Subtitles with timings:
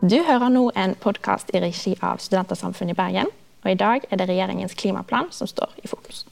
[0.00, 3.30] Du hører nå en podkast i regi av Studentersamfunnet i Bergen.
[3.64, 6.24] Og i dag er det regjeringens klimaplan som står i fokus.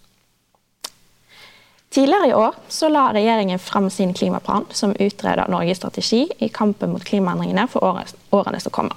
[1.91, 6.93] Tidligere i år så la regjeringen frem sin klimaplan, som utreder Norges strategi i kampen
[6.95, 7.87] mot klimaendringene for
[8.31, 8.97] årene som kommer.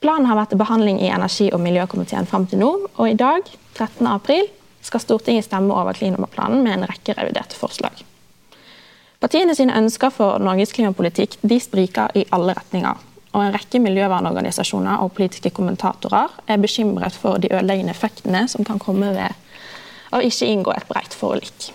[0.00, 3.42] Planen har vært til behandling i energi- og miljøkomiteen fram til nå, og i dag,
[3.74, 4.06] 13.
[4.06, 4.46] april,
[4.80, 8.07] skal Stortinget stemme over klimaplanen med en rekke reviderte forslag.
[9.18, 13.06] Partiene sine ønsker for Norges klimapolitikk de spriker i alle retninger
[13.38, 18.80] og en rekke miljøvernorganisasjoner og politiske kommentatorer er bekymret for de ødeleggende effektene som kan
[18.82, 21.68] komme ved å ikke inngå et bredt forlik.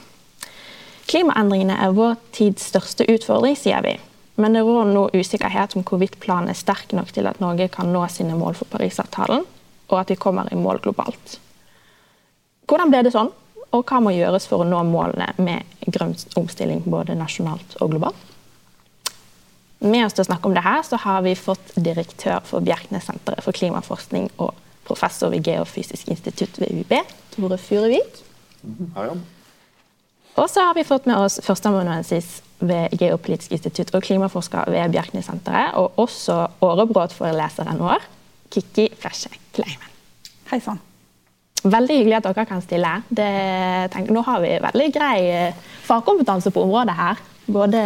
[1.07, 3.97] Klimaendringene er vår tids største utfordring, sier vi.
[4.39, 7.91] Men det rår nå usikkerhet om hvorvidt planen er sterk nok til at Norge kan
[7.93, 9.43] nå sine mål for Parisavtalen,
[9.91, 11.37] og at vi kommer i mål globalt.
[12.65, 13.29] Hvordan ble det sånn,
[13.73, 18.29] og hva må gjøres for å nå målene med grønn omstilling både nasjonalt og globalt?
[19.83, 23.43] Med oss til å snakke om det her, så har vi fått direktør for Bjerknessenteret
[23.43, 24.53] for klimaforskning og
[24.87, 26.93] professor ved Geofysisk institutt ved UiB,
[27.35, 28.21] Tore Furuvik.
[28.95, 29.09] Hei,
[30.39, 35.75] Og så har vi fått med oss førsteamanuensis ved Geopolitisk institutt og klimaforsker ved Bjerknessenteret,
[35.75, 38.07] og også årebrødforeleseren vår,
[38.53, 39.91] Kikki Flesje Kleiven.
[40.51, 40.79] Hei sann.
[41.63, 42.91] Veldig hyggelig at dere kan stille.
[43.07, 43.29] Det,
[43.93, 47.21] tenk, nå har vi veldig grei eh, fagkompetanse på området her.
[47.45, 47.83] Både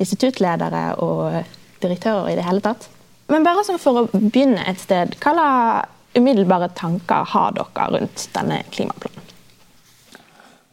[0.00, 1.40] instituttledere og
[1.82, 2.86] direktører i det hele tatt.
[3.30, 5.86] Men bare sånn for å begynne et sted, hva
[6.18, 9.26] umiddelbare tanker har dere rundt denne klimaplanen?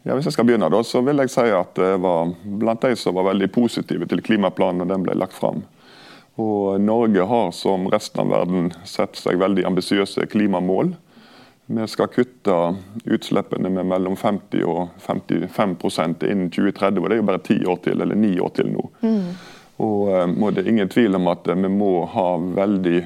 [0.06, 2.94] Ja, hvis jeg skal begynne, da, så vil jeg si at det var blant de
[2.96, 5.64] som var veldig positive til klimaplanen da den ble lagt fram.
[6.38, 10.94] Og Norge har som resten av verden sett seg veldig ambisiøse klimamål.
[11.70, 12.74] Vi skal kutte
[13.04, 17.02] utslippene med mellom 50 og 55% innen 2030.
[17.02, 18.86] og Det er jo bare ti år til, eller ni år til nå.
[19.02, 19.26] Mm.
[19.84, 22.96] Og, eh, Det er ingen tvil om at vi må ha veldig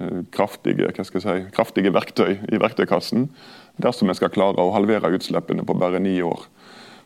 [0.00, 3.28] eh, kraftige, si, kraftige verktøy i verktøykassen
[3.76, 6.40] dersom vi skal klare å halvere utslippene på bare ni år.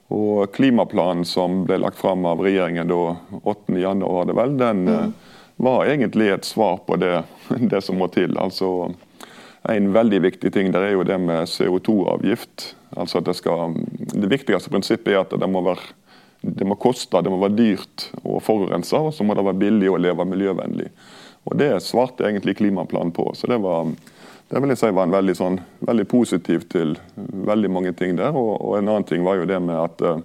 [0.09, 5.13] Og Klimaplanen som ble lagt fram av regjeringen da 8.1, den mm.
[5.57, 7.25] var egentlig et svar på det,
[7.73, 8.39] det som må til.
[8.39, 8.95] altså
[9.73, 12.75] en veldig viktig ting der er jo det med CO2-avgift.
[12.97, 13.37] Altså det,
[14.13, 15.95] det, viktigste prinsippet er at det må, være,
[16.45, 19.91] det må koste, det må være dyrt å forurense, og så må det være billig
[19.91, 20.91] å leve miljøvennlig.
[21.45, 23.31] Og Det svarte egentlig klimaplanen på.
[23.37, 23.89] så det var
[24.49, 28.37] det vil jeg si var en veldig, sånn, veldig positiv til veldig mange ting der.
[28.37, 30.21] Og, og, en annen ting var jo det med at eh,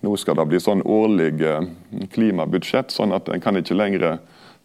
[0.00, 1.68] nå skal det bli sånn årlig eh,
[2.14, 4.06] klimabudsjett, sånn at en kan ikke lenger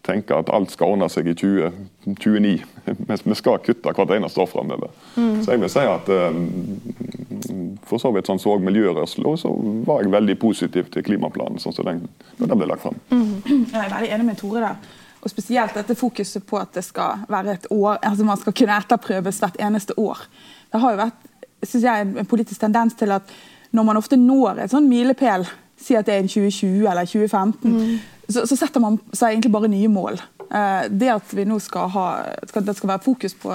[0.06, 2.52] tenke at alt skal ordne seg i 2029.
[3.30, 4.92] Vi skal kutte hvert eneste år framover.
[5.16, 5.40] Mm.
[5.44, 9.50] Så jeg vil si at um, for så vidt sånn så miljørørsla, så
[9.86, 12.04] var jeg veldig positiv til klimaplanen sånn som den,
[12.38, 12.98] den ble lagt fram.
[13.10, 13.34] Mm.
[13.72, 14.94] Jeg er veldig enig med Tore der.
[15.26, 18.76] Og spesielt dette fokuset på at det skal være et år, altså man skal kunne
[18.78, 20.22] etterprøves hvert eneste år.
[20.70, 21.30] Det har jo vært
[21.66, 23.30] synes jeg, en politisk tendens til at
[23.74, 25.46] når man ofte når et sånn milepæl,
[25.80, 29.52] si at det er en 2020 eller 2015, mm så, så, setter man seg egentlig
[29.54, 30.20] bare nye mål.
[30.46, 32.06] Eh, det at vi nå skal ha,
[32.48, 33.54] skal, det skal være fokus på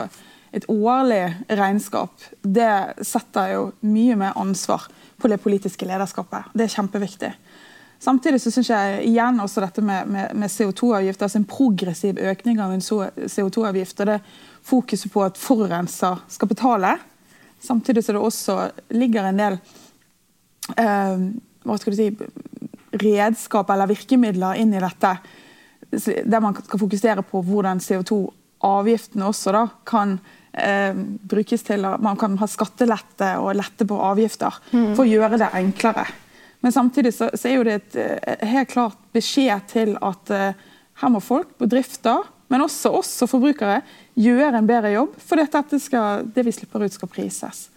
[0.52, 4.90] et årlig regnskap, det setter jo mye mer ansvar
[5.22, 6.52] på det politiske lederskapet.
[6.54, 7.30] Det er kjempeviktig.
[8.02, 12.60] Samtidig så synes jeg igjen også dette med, med, med CO2-avgift, altså en progressiv økning
[12.60, 14.18] av en CO2-avgift, og det
[14.66, 16.96] fokuset på at forurenser skal betale.
[17.62, 18.58] Samtidig så det også
[18.98, 19.60] ligger en del
[20.81, 21.28] eh,
[21.62, 22.10] hva skal du si,
[22.91, 25.16] redskap eller virkemidler inn i dette,
[25.91, 30.18] der man skal fokusere på hvordan CO2-avgiftene også da, kan
[30.53, 34.91] eh, brukes til at man kan ha skattelette og lette på avgifter mm.
[34.96, 36.06] for å gjøre det enklere.
[36.62, 40.31] Men samtidig så, så er jo det et, et eh, helt klart beskjed til at
[40.35, 40.69] eh,
[41.01, 43.80] her må folk, bedrifter, men også oss som forbrukere,
[44.19, 45.16] gjøre en bedre jobb.
[45.24, 45.40] For
[45.80, 47.69] skal, det vi slipper ut, skal prises.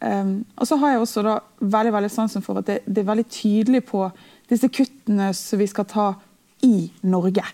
[0.00, 3.10] Um, og så har jeg også da veldig veldig sansen for at det, det, er
[3.10, 4.06] veldig tydelig på
[4.48, 6.06] disse kuttene som vi skal ta
[6.64, 7.44] i Norge.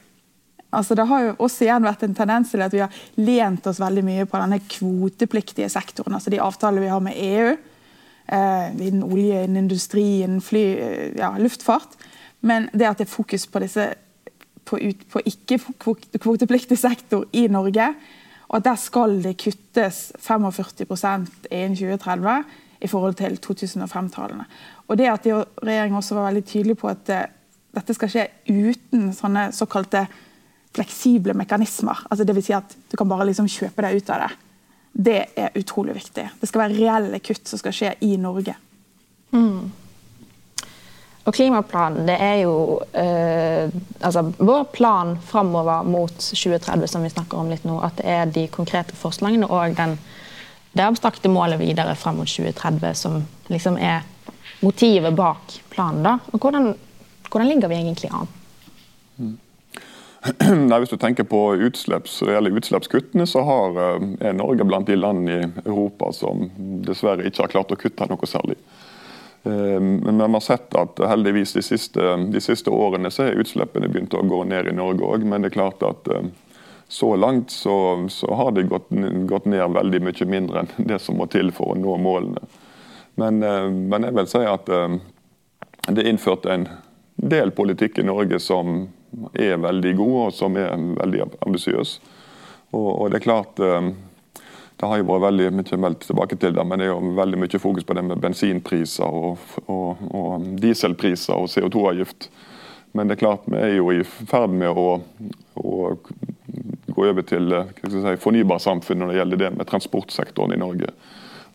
[0.76, 3.80] Altså Det har jo også igjen vært en tendens til at vi har lent oss
[3.82, 6.14] veldig mye på denne kvotepliktige sektoren.
[6.14, 7.56] altså De avtaler vi har med EU,
[8.28, 11.98] eh, innen olje, innen industri, innen fly, eh, ja, luftfart.
[12.42, 13.62] Men det at det er fokus på
[14.66, 14.78] på,
[15.12, 17.94] på ikke-kvotepliktig sektor i Norge,
[18.48, 22.44] og der skal det kuttes 45% innen 2030
[22.80, 24.46] i forhold til 2005-tallene.
[24.86, 27.24] Og det at regjeringen også var veldig tydelig på at uh,
[27.76, 30.06] dette skal skje uten sånne såkalte
[30.76, 32.04] fleksible mekanismer.
[32.10, 34.30] Altså vil si at du kan bare liksom kjøpe deg ut av det.
[34.96, 36.28] Det er utrolig viktig.
[36.40, 38.54] Det skal være reelle kutt som skal skje i Norge.
[39.34, 39.72] Mm.
[41.26, 47.40] Og klimaplanen det er jo eh, altså vår plan framover mot 2030, som vi snakker
[47.40, 47.80] om litt nå.
[47.82, 49.96] At det er de konkrete forslagene og den,
[50.76, 53.18] det abstrakte målet videre fram mot 2030 som
[53.50, 54.06] liksom er
[54.62, 56.04] motivet bak planen.
[56.06, 56.18] da.
[56.30, 56.74] Og hvordan,
[57.30, 58.30] hvordan ligger vi egentlig an?
[59.18, 59.36] Mm.
[60.70, 65.26] Nei, hvis du tenker på utslipps, utslippskuttene, så har, eh, er Norge blant de land
[65.30, 66.46] i Europa som
[66.86, 68.58] dessverre ikke har klart å kutte noe særlig.
[69.46, 73.88] Eh, men vi har sett at heldigvis de siste, de siste årene så er utslippene
[73.88, 75.26] begynt å gå ned i Norge òg.
[75.26, 76.26] Men det er klart at eh,
[76.88, 77.76] så langt så,
[78.10, 78.90] så har de gått,
[79.30, 82.42] gått, ned veldig mye mindre enn det som må til for å nå målene.
[83.14, 86.66] Men, eh, men jeg vil si at det er innført en
[87.16, 88.88] del politikk i Norge som
[89.32, 91.96] er veldig god og som er veldig ambisiøs.
[92.74, 93.62] Og, og, det er klart
[94.76, 97.38] det har jo vært veldig mye meldt tilbake til det, men det er jo veldig
[97.40, 102.28] mye fokus på det med bensinpriser og, og, og dieselpriser og CO2-avgift.
[102.96, 104.98] Men det er klart vi er jo i ferd med å,
[105.60, 105.76] å
[106.92, 107.56] gå over til
[107.88, 110.92] si, fornybarsamfunn når det gjelder det med transportsektoren i Norge.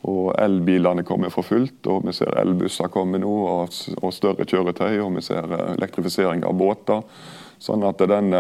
[0.10, 4.98] Og Elbilene kommer for fullt, og vi ser elbusser komme nå, og, og større kjøretøy.
[5.04, 7.06] Og vi ser eh, elektrifisering av båter.
[7.62, 8.34] Sånn at den,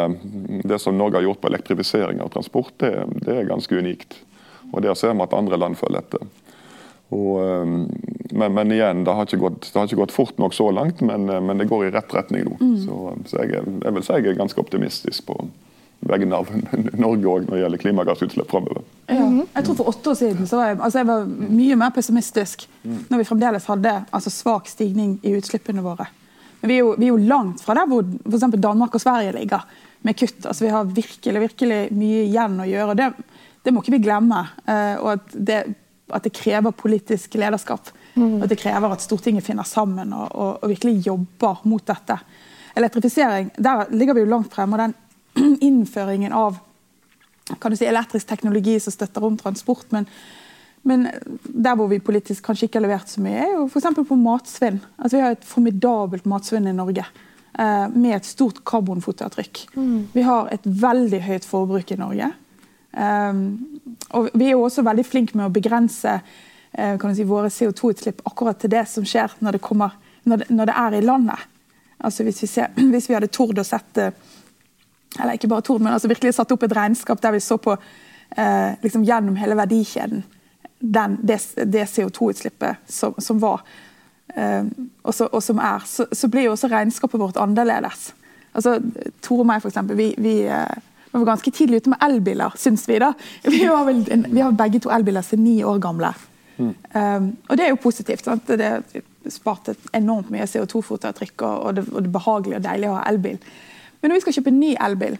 [0.65, 4.17] Det som Norge har gjort på elektrifisering av transport, det, det er ganske unikt.
[4.71, 6.27] Og Der ser vi at andre land følger etter.
[7.11, 7.89] Og, ehm,
[8.31, 11.27] men, men, igjen, det har, gått, det har, ikke gått, fort nok så langt, men,
[11.29, 12.55] eh, men det går i rett retning nå.
[12.61, 12.77] Mm.
[12.85, 15.35] Så, så jeg, jeg, vil si jeg er ganske optimistisk på
[16.07, 16.47] vegne av
[17.03, 18.87] Norge òg når det gjelder klimagassutslipp framover.
[19.11, 19.27] Ja.
[19.27, 21.27] Jeg tror For åtte år siden så var jeg, altså jeg var
[21.59, 23.03] mye mer pessimistisk mm.
[23.11, 26.07] når vi fremdeles hadde altså svak stigning i utslippene våre.
[26.61, 28.47] Men vi er jo, vi er jo langt fra der hvor f.eks.
[28.55, 29.67] Danmark og Sverige ligger
[30.05, 30.45] med kutt.
[30.45, 32.93] Altså Vi har virkelig virkelig mye igjen å gjøre.
[32.93, 33.30] og Det,
[33.63, 34.41] det må ikke vi glemme.
[34.65, 35.59] Eh, og at det,
[36.11, 37.91] at det krever politisk lederskap.
[38.15, 38.41] Mm.
[38.43, 42.17] At det krever at Stortinget finner sammen og, og, og, virkelig jobber mot dette.
[42.75, 44.77] Elektrifisering, der ligger vi jo langt fremme.
[44.77, 46.59] og den innføringen av
[47.59, 49.89] kan du si, elektrisk teknologi som støtter om transport.
[49.91, 50.05] Men,
[50.87, 51.07] men
[51.43, 53.89] der hvor vi politisk kanskje ikke har levert så mye, er jo f.eks.
[54.07, 54.79] på matsvinn.
[54.97, 57.05] Altså, vi har et formidabelt matsvinn i Norge.
[57.59, 59.65] Eh, med et stort karbonfotavtrykk.
[59.75, 59.97] Mm.
[60.13, 62.31] Vi har et veldig høyt forbruk i Norge.
[62.91, 63.43] Um,
[64.11, 68.59] og vi er jo også veldig flinke med å begrense uh, si, våre CO2-utslipp akkurat
[68.59, 69.95] til det som skjer når det, kommer,
[70.27, 71.47] når det, når det er i landet.
[72.01, 74.11] Altså hvis vi, ser, hvis vi hadde tord å sette
[75.19, 77.73] eller ikke bare tord, men altså virkelig satt opp et regnskap der vi så på
[77.75, 80.23] eh, liksom gjennom hele verdikjeden
[80.79, 83.59] den, det, det CO2-utslippet som, som, var
[84.35, 84.63] eh,
[85.03, 88.13] og, så, og, som er, så, så, blir jo også regnskapet vårt annerledes.
[88.55, 88.79] Altså,
[89.21, 90.35] Tore og meg, eksempel, vi, vi
[91.11, 92.99] vi var ganske tidlig ute med elbiler, syns vi.
[92.99, 93.13] da.
[93.43, 96.13] Vi har, en, vi har begge to elbiler som er ni år gamle.
[96.57, 96.75] Mm.
[96.93, 98.23] Um, og det er jo positivt.
[98.25, 98.47] sant?
[98.47, 102.95] Det sparte enormt mye CO2-fotavtrykk, og, og, det, og det er behagelig og deilig å
[102.95, 103.37] ha elbil.
[104.01, 105.19] Men når vi skal kjøpe en ny elbil,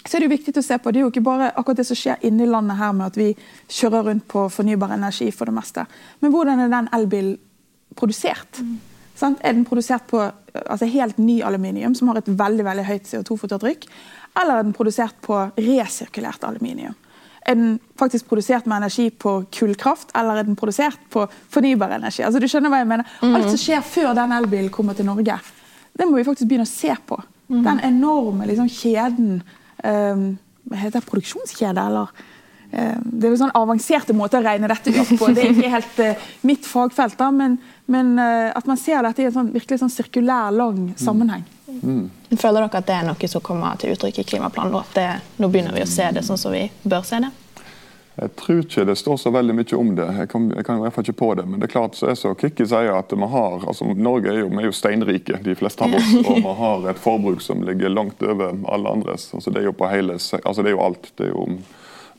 [0.00, 0.90] så er det jo viktig å se på.
[0.90, 3.30] Det er jo ikke bare akkurat det som skjer inni landet her med at vi
[3.68, 5.84] kjører rundt på fornybar energi for det meste.
[6.24, 7.36] Men hvordan er den elbilen
[7.98, 8.62] produsert?
[8.64, 8.78] Mm.
[9.20, 10.22] Er den produsert på
[10.64, 13.84] altså helt ny aluminium, som har et veldig veldig høyt CO2-fotavtrykk?
[14.38, 16.94] Eller er den produsert på resirkulert aluminium?
[17.40, 22.22] Er den faktisk produsert med energi på kullkraft, eller er den produsert på fornybar energi?
[22.26, 23.14] Altså, du skjønner hva jeg mener?
[23.24, 23.36] Mm.
[23.38, 25.38] Alt som skjer før den elbilen kommer til Norge,
[25.96, 27.18] det må vi faktisk begynne å se på.
[27.50, 27.62] Mm.
[27.66, 29.40] Den enorme liksom, kjeden
[29.82, 30.26] um,
[30.70, 31.06] heter det?
[31.08, 32.12] Produksjonskjede, eller?
[32.70, 35.32] Um, det er jo sånn avanserte måter å regne dette ut på.
[35.34, 37.58] Det er ikke helt uh, mitt fagfelt, da, men,
[37.90, 41.44] men uh, at man ser dette i en sånn, virkelig sånn sirkulær, lang sammenheng.
[41.70, 42.04] Mm.
[42.36, 44.76] Føler dere at det er noe som kommer til uttrykk i klimaplanen?
[44.78, 45.06] Og at det,
[45.42, 47.32] nå begynner vi å se det sånn som vi bør se det?
[48.20, 50.06] Jeg tror ikke det står så veldig mye om det.
[50.18, 51.46] Jeg kan, jeg kan i hvert fall ikke på det.
[51.48, 54.42] Men det er klart så er så Kikki sier at vi har, altså Norge er
[54.42, 56.10] jo, er jo steinrike, de fleste av oss.
[56.20, 59.30] Og vi har et forbruk som ligger langt over alle andres.
[59.34, 61.12] Altså det er jo på hele, altså det er jo alt.
[61.16, 61.46] det er jo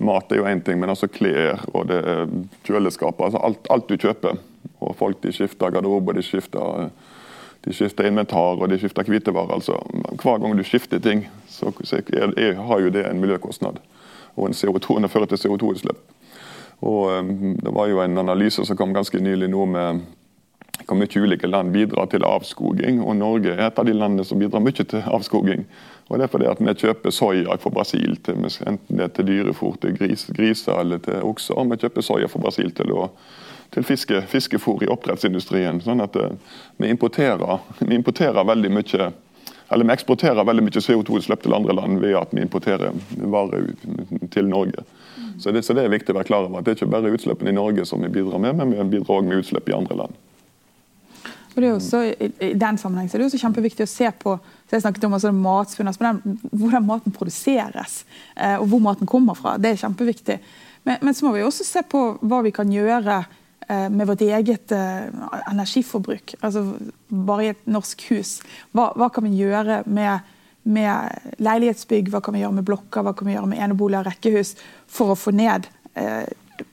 [0.01, 2.23] Mat er jo én ting, men altså klær og det er
[2.65, 3.19] kjøleskap.
[3.21, 4.39] altså alt, alt, du kjøper.
[4.81, 6.89] Og folk de skifter garderobe, de skifter
[7.61, 9.53] de skifter inventar og de skifter hvitevarer.
[9.53, 9.77] Altså,
[10.17, 13.77] hver gang du skifter ting, så, er, er, har jo det en miljøkostnad.
[14.35, 15.99] Og en CO2, det fører til CO2-utslipp.
[16.81, 20.01] Og um, Det var jo en analyse som kom ganske nylig nå med
[20.87, 23.03] hvor mye ulike land bidrar til avskoging.
[23.03, 25.65] og Norge er et av de landene som bidrar mye til avskoging.
[26.09, 28.35] Og Det er fordi at vi kjøper soya fra Brasil, til,
[28.67, 31.61] enten det er til dyrefôr til gris, griser eller til okser.
[31.69, 33.09] Vi kjøper soya fra Brasil til å
[33.71, 35.81] til fiske, fiskefôr i oppdrettsindustrien.
[35.81, 36.31] sånn at eh,
[36.77, 39.11] vi importerer, vi importerer veldig mye
[39.71, 42.91] eller vi eksporterer veldig mye CO2-utslipp til andre land ved at vi importerer
[43.31, 43.69] varer
[44.33, 44.83] til Norge.
[45.39, 47.13] Så det, så det, er viktig å være klar over at det er ikke bare
[47.15, 49.97] utslippene i Norge som vi bidrar med, men vi bidrar også med utslipp i andre
[50.03, 50.19] land.
[51.51, 52.01] Og det er også,
[52.47, 55.31] I den sammenheng er det også kjempeviktig å se på så jeg snakket om altså
[55.31, 56.11] altså
[56.51, 59.57] hvordan maten produseres eh, og hvor maten kommer fra.
[59.59, 60.37] Det er kjempeviktig.
[60.87, 63.17] Men, men, så må vi også se på hva vi kan gjøre
[63.69, 65.07] med vårt eget eh,
[65.51, 66.35] energiforbruk.
[66.41, 66.65] Altså
[67.07, 68.39] bare i et norsk hus.
[68.75, 73.15] Hva, hva kan vi gjøre med, med, leilighetsbygg, hva kan vi gjøre med blokker, hva
[73.17, 74.55] kan vi gjøre med eneboliger og rekkehus
[74.91, 76.25] for å få ned eh,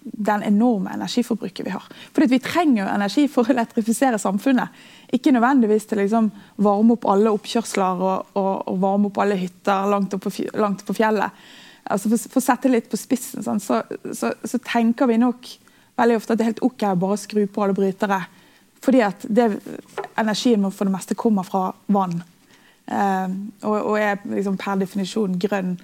[0.02, 1.84] den enorme energiforbruket vi har.
[2.12, 4.74] Fordi Vi trenger jo energi for å elektrifisere samfunnet.
[5.12, 9.38] Ikke nødvendigvis til å liksom varme opp alle oppkjørsler og, og, og, varme opp alle
[9.38, 11.46] hytter langt på, langt på fjellet.
[11.88, 13.80] Altså for, for, å sette litt på spissen, sånn, så,
[14.12, 15.48] så, så, tenker vi nok
[15.98, 18.22] veldig ofte at det er helt OK å bare skru på alle brytere.
[18.84, 19.48] Fordi at det,
[20.18, 22.20] energien for det meste kommer fra vann.
[22.86, 23.26] Eh,
[23.66, 25.74] og, og, er liksom per definisjon grønn.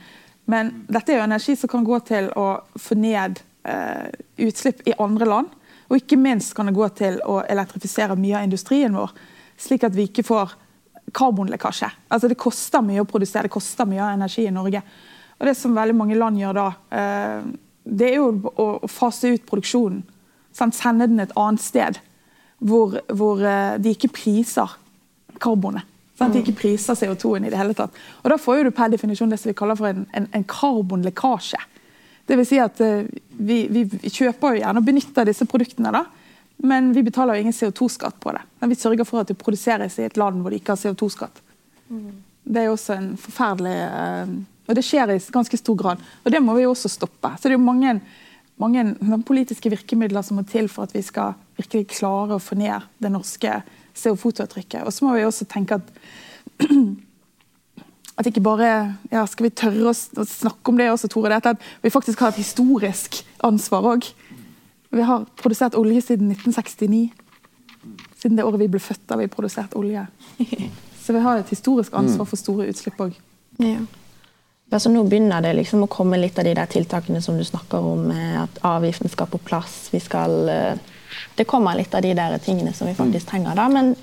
[0.51, 2.49] Men dette er jo energi som kan gå til å
[2.81, 5.49] få ned Eh, utslipp i andre land.
[5.89, 9.15] Og ikke minst kan det gå til å elektrifisere mye av industrien vår,
[9.57, 10.53] slik at vi ikke får
[11.17, 11.89] karbonlekkasje.
[12.13, 14.83] Altså Det koster mye å produsere, det koster mye av energi i Norge.
[15.41, 17.43] Og Det som veldig mange land gjør da, eh,
[17.85, 20.03] det er jo å fase ut produksjonen.
[20.55, 21.99] Sende den et annet sted,
[22.65, 24.79] hvor, hvor eh, de ikke priser
[25.43, 25.85] karbonet.
[26.15, 26.33] Sant?
[26.33, 27.95] De ikke priser CO2-en i det hele tatt.
[28.23, 31.61] Og Da får du per definisjon det som vi kaller for en, en, en karbonlekkasje.
[32.25, 33.03] Det vil si at uh,
[33.37, 36.05] vi, vi, kjøper jo gjerne og benytter disse produktene, da,
[36.65, 38.45] men vi betaler jo ingen CO2-skatt på det.
[38.63, 41.43] Men vi sørger for at det produseres i et land hvor de ikke har CO2-skatt.
[41.91, 42.15] Mm.
[42.45, 44.33] Det er jo også en forferdelig uh,
[44.65, 46.03] Og det skjer i ganske stor grad.
[46.25, 47.35] Og det må vi også stoppe.
[47.37, 47.95] Så det er jo mange,
[48.57, 52.87] mange politiske virkemidler som må til for at vi skal virkelig klare å få ned
[53.03, 53.61] det norske
[53.95, 54.85] CO2-avtrykket.
[54.85, 55.91] Og så må vi også tenke at
[58.15, 58.69] at ikke bare
[59.11, 61.33] ja, Skal vi tørre å snakke om det også, Tore?
[61.33, 64.07] Dette at vi faktisk har et historisk ansvar òg.
[64.95, 67.11] Vi har produsert olje siden 1969.
[68.21, 70.07] Siden det året vi ble født, har vi produsert olje.
[71.05, 73.19] Så vi har et historisk ansvar for store utslipp òg.
[73.61, 73.83] Ja.
[74.75, 77.85] Altså, nå begynner det liksom å komme litt av de der tiltakene som du snakker
[77.95, 78.09] om,
[78.43, 79.89] at avgiften skal på plass.
[79.93, 80.75] Vi skal, eh,
[81.39, 83.55] det kommer litt av de der tingene som vi faktisk trenger.
[83.55, 83.95] da, men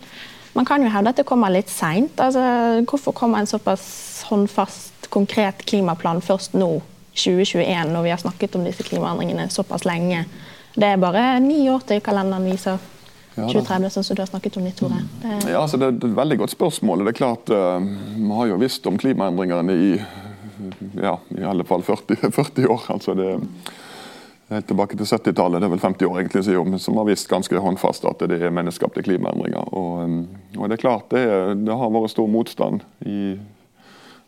[0.53, 2.15] man kan jo hevde at det kommer litt seint.
[2.19, 6.81] Altså, hvorfor kommer en såpass håndfast, konkret klimaplan først nå,
[7.15, 10.25] 2021, når vi har snakket om disse klimaendringene såpass lenge?
[10.75, 12.79] Det er bare ni år til kalenderen viser.
[13.35, 14.97] 2030, sånn som du har snakket om, Tore.
[15.21, 15.37] Det...
[15.53, 17.05] Ja, altså det, er et veldig godt spørsmål.
[17.05, 19.93] Det er klart, uh, Vi har jo visst om klimaendringene i
[21.01, 22.89] ja, i alle fall 40, 40 år.
[22.95, 23.31] altså det
[24.51, 28.05] helt tilbake til 70-tallet, det er vel 50 år egentlig som har vist ganske håndfast
[28.09, 29.69] at det er menneskeskapte klimaendringer.
[29.71, 30.17] Og, um,
[30.57, 31.23] og, det er klart det,
[31.63, 33.37] det, har vært stor motstand i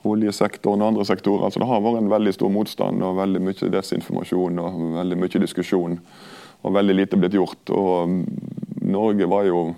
[0.08, 1.46] oljesektoren og andre sektorer.
[1.48, 5.44] altså Det har vært en veldig stor motstand og veldig mye desinformasjon og veldig mye
[5.44, 6.00] diskusjon.
[6.64, 7.74] Og veldig lite blitt gjort.
[7.76, 8.22] Og um,
[8.84, 9.74] Norge var jo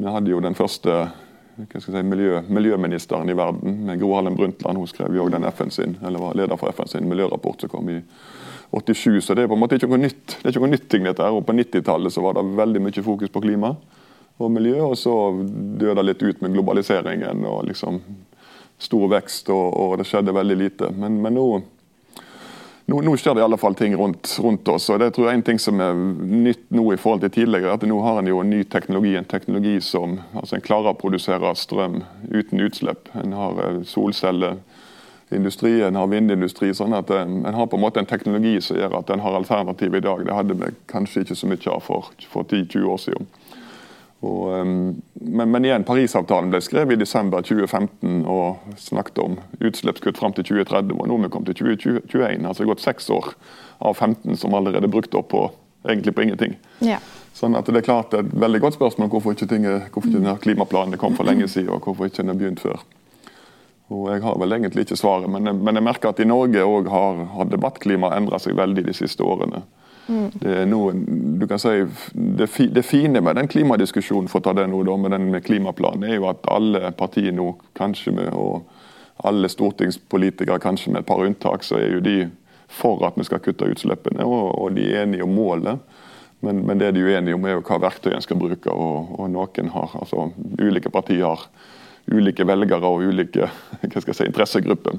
[0.00, 1.10] Vi hadde jo den første
[1.72, 4.78] si, miljø, miljøministeren i verden, med Gro Harlem Brundtland.
[4.78, 7.90] Hun skrev jo den FN sin, eller var leder for FN sin miljørapport som kom
[7.90, 8.00] i
[8.70, 10.36] 87, så det er på en måte ikke noe nytt.
[10.36, 13.04] Det er ikke noe nytt ting dette her, og På 90-tallet var det veldig mye
[13.04, 13.74] fokus på klima
[14.40, 18.00] og miljø, og så døde det litt ut med globaliseringen og liksom
[18.80, 20.88] stor vekst, og, og det skjedde veldig lite.
[20.96, 21.46] Men, men nå,
[22.90, 24.88] nå, nå, skjer det i alle fall ting rundt, rundt, oss.
[24.90, 27.74] og det tror jeg er En ting som er nytt nå i forhold til tidligere,
[27.74, 29.14] at nå har en jo en ny teknologi.
[29.16, 33.10] En teknologi som altså en klarer å produsere strøm uten utslipp.
[33.14, 36.72] En har solcelleindustri, en har vindindustri.
[36.74, 39.38] sånn at eh, En har på en måte en teknologi som gjør at en har
[39.38, 40.26] alternativ i dag.
[40.26, 43.30] Det hadde vi kanskje ikke så mye av for, for 10-20 år siden.
[44.20, 50.20] Og, um, men, men, igjen, Parisavtalen ble skrevet i desember 2015 og snakket om utslippskutt
[50.20, 50.92] fram til 2030.
[50.98, 52.44] og Nå er vi kommet til 2021.
[52.44, 53.32] altså Det har gått seks år
[53.80, 55.46] av 15 som allerede er brukt opp på,
[55.88, 56.58] egentlig på ingenting.
[56.84, 57.00] Ja.
[57.32, 60.36] Sånn at Det er klart et veldig godt spørsmål hvorfor ikke, ting, hvorfor ikke denne
[60.44, 62.84] klimaplanen kom for lenge siden, og hvorfor ikke den har begynt før.
[63.90, 66.60] Og Jeg har vel egentlig ikke svaret, men jeg, men jeg merker at i Norge
[66.62, 69.64] har, har debattklimaet endret seg veldig de siste årene.
[70.06, 70.26] Mm.
[70.42, 70.94] Er noe,
[71.38, 74.96] du kan si, det, det, fine med den klimadiskusjonen for å ta det nå da,
[74.98, 78.66] med den med klimaplanen, er jo at alle partier nå, kanskje med, og
[79.28, 82.18] alle stortingspolitikere, kanskje med et par unntak, så er jo de
[82.70, 85.82] for at vi skal kutte utslippene, og, og de er enige om målet.
[86.40, 88.72] Men, men, det de er uenige om, er jo hva verktøy en skal bruke.
[88.72, 91.44] og, og noen har, altså Ulike partier har
[92.10, 93.48] ulike velgere og ulike
[93.80, 94.98] hva skal jeg si, interessegrupper.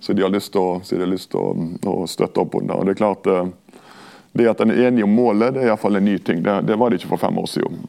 [0.00, 2.80] Så de har lyst til, å, å, å, støtte opp under.
[2.80, 3.69] Og Det er klart, eh,
[4.32, 6.42] det at en er enig om målet, det er iallfall en ny ting.
[6.42, 7.80] Det, det, var det ikke for fem år siden.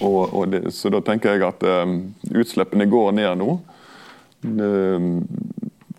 [0.00, 2.00] Og, og det, så da tenker jeg at um,
[2.34, 3.54] utslippene går ned nå.
[4.42, 5.12] Um,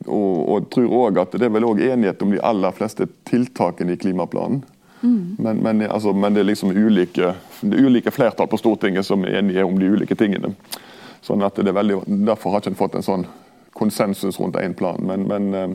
[0.06, 3.96] og, og tror også at det er vel òg enighet om de aller fleste tiltakene
[3.96, 4.64] i klimaplanen.
[5.02, 5.36] Mm.
[5.40, 9.24] Men, men, altså, men, det er liksom ulike, det er ulike flertall på Stortinget som
[9.26, 10.54] er enige om de ulike tingene.
[11.26, 13.26] Sånn at det er veldig, Derfor har ikke en fått en sånn
[13.78, 15.02] konsensus rundt én plan.
[15.06, 15.74] Men, men, eh,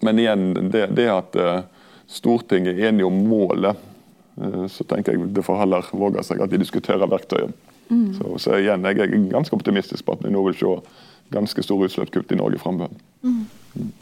[0.00, 1.60] men, igjen, det, det at eh,
[2.10, 3.80] Stortinget er enige om målet,
[4.40, 7.54] eh, så tenker jeg det får heller våge seg at de diskuterer verktøyet.
[7.88, 8.14] Mm.
[8.16, 10.72] Så, så, igjen, jeg er ganske optimistisk på at vi nå vil se
[11.34, 12.92] ganske store utslippskutt i Norge framover.
[13.24, 13.44] Mm.
[13.74, 13.92] Mm.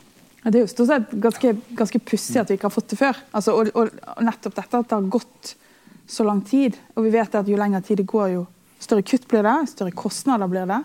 [0.43, 2.99] Ja, det er jo stort sett ganske, ganske pussig at vi ikke har fått det
[2.99, 3.19] før.
[3.31, 3.93] Altså, og, og,
[4.27, 5.55] nettopp dette at det har gått
[6.11, 6.79] så lang tid.
[6.97, 8.47] Og vi vet at jo lenger tid det går, jo
[8.83, 10.81] større kutt blir det, større kostnader blir det.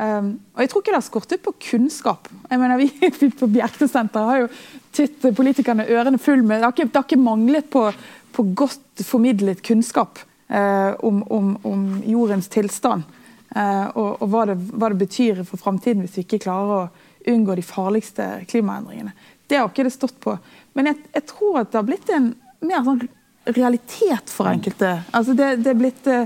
[0.00, 2.28] Um, og jeg tror ikke det har skortet på kunnskap.
[2.48, 4.48] Jeg mener, Vi på Bjerknesenteret har jo
[4.92, 7.84] titt politikerne ørene full med Det har ikke, det har ikke manglet på,
[8.32, 13.04] på, godt formidlet kunnskap uh, om, om, om, jordens tilstand.
[13.52, 17.32] Uh, og, og hva, det, hva, det, betyr for framtiden hvis vi ikke klarer å
[17.32, 19.12] unngå de farligste klimaendringene.
[19.46, 20.38] Det har ikke det stått på.
[20.72, 22.32] Men jeg, jeg tror at det har blitt en
[22.64, 23.04] mer sånn
[23.52, 24.94] realitet for enkelte.
[25.12, 26.24] Altså det, det er blitt uh,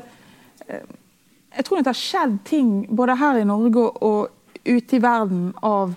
[1.57, 4.29] Jeg tror det har skjedd ting både her i Norge og
[4.67, 5.95] ute i verden av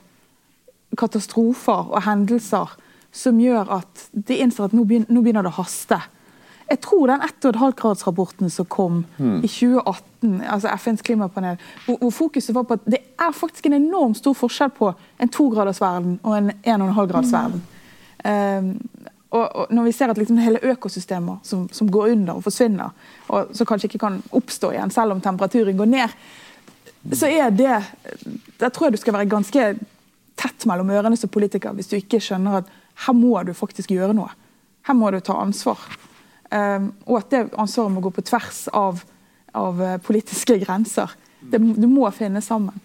[0.97, 2.77] katastrofer og hendelser
[3.11, 5.99] som gjør at de innser at nå begynner, nå begynner det å haste.
[6.69, 9.39] Jeg tror den 1,5-gradsrapporten som kom mm.
[9.41, 13.79] i 2018, altså FNs klimapanel, hvor, hvor, fokuset var på at det er faktisk en
[13.79, 17.63] enormt stor forskjell på en togradersverden og en 1,5-gradersverden.
[18.21, 18.67] Mm.
[18.69, 22.43] Um, og, og, når vi ser at liksom hele økosystemer som, som, går under og
[22.43, 22.95] forsvinner,
[23.29, 26.15] og som kanskje ikke kan oppstå igjen selv om temperaturen går ned,
[27.15, 27.77] så er det
[28.59, 29.67] Der tror jeg du skal være ganske
[30.39, 32.73] tett mellom ørene som politiker hvis du ikke skjønner at
[33.05, 34.33] her må du faktisk gjøre noe.
[34.87, 35.79] Her må du ta ansvar.
[36.51, 38.99] Um, og at det ansvaret må gå på tvers av,
[39.55, 41.13] av uh, politiske grenser.
[41.39, 42.75] Det, du må finne sammen.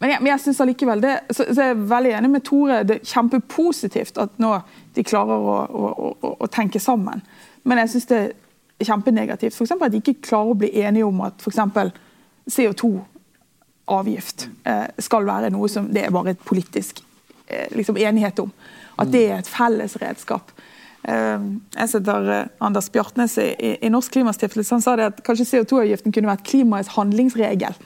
[0.00, 2.82] Men jeg, men jeg synes allikevel det, så, så jeg veldig enig med Tore.
[2.88, 4.54] Det er kjempepositivt at nå
[4.96, 7.20] de klarer å, å, å, å tenke sammen.
[7.68, 11.20] Men jeg syns det er kjempenegativt for at de ikke klarer å bli enige om
[11.26, 11.60] at f.eks.
[12.50, 17.02] CO2-avgift eh, skal være noe som det er bare et politisk
[17.46, 18.50] eh, liksom enighet om.
[19.00, 20.48] At det er et felles redskap.
[21.04, 21.46] Eh,
[21.76, 26.16] jeg setter eh, Anders Bjartnes i, i Norsk Klimastiftelse han sa det at kanskje CO2-avgiften
[26.16, 27.76] kunne vært klimaets handlingsregel.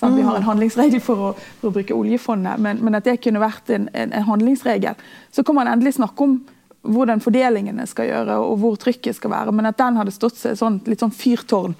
[0.00, 3.18] Sånn, vi har en handlingsregel for å, for å bruke oljefondet, men, men, at det
[3.20, 4.96] kunne vært en, en, en, handlingsregel.
[5.28, 6.38] Så kan man endelig snakke om
[6.80, 10.56] hvordan fordelingene skal gjøre og hvor trykket skal være, men at den hadde stått seg
[10.56, 11.74] sånn, litt sånn fyrtårn,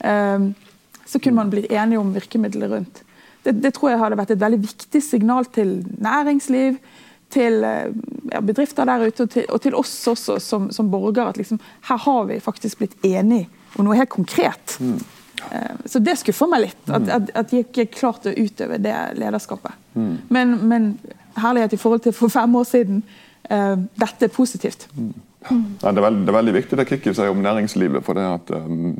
[0.00, 0.46] um,
[1.06, 3.02] så kunne man blitt enige om virkemidler rundt.
[3.44, 6.80] Det, det, tror jeg hadde vært et veldig viktig signal til næringsliv,
[7.30, 7.92] til eh,
[8.32, 11.28] ja, bedrifter der ute og til, og til oss også som, som borgere.
[11.30, 14.76] At liksom, her har vi faktisk blitt enige om noe helt konkret.
[14.80, 14.98] Mm.
[15.50, 18.96] Eh, så det skuffer meg litt, at, at, at jeg ikke klarte å utøve det
[19.20, 19.76] lederskapet.
[19.94, 20.16] Mm.
[20.32, 20.90] Men, men,
[21.36, 23.02] herlighet i forhold til for fem år siden,
[23.50, 24.86] uh, dette er positivt.
[24.96, 25.12] Mm.
[25.46, 28.02] Ja, det, er veldig, det, er veldig, viktig det Kikki sier om næringslivet.
[28.02, 28.96] for Det at um,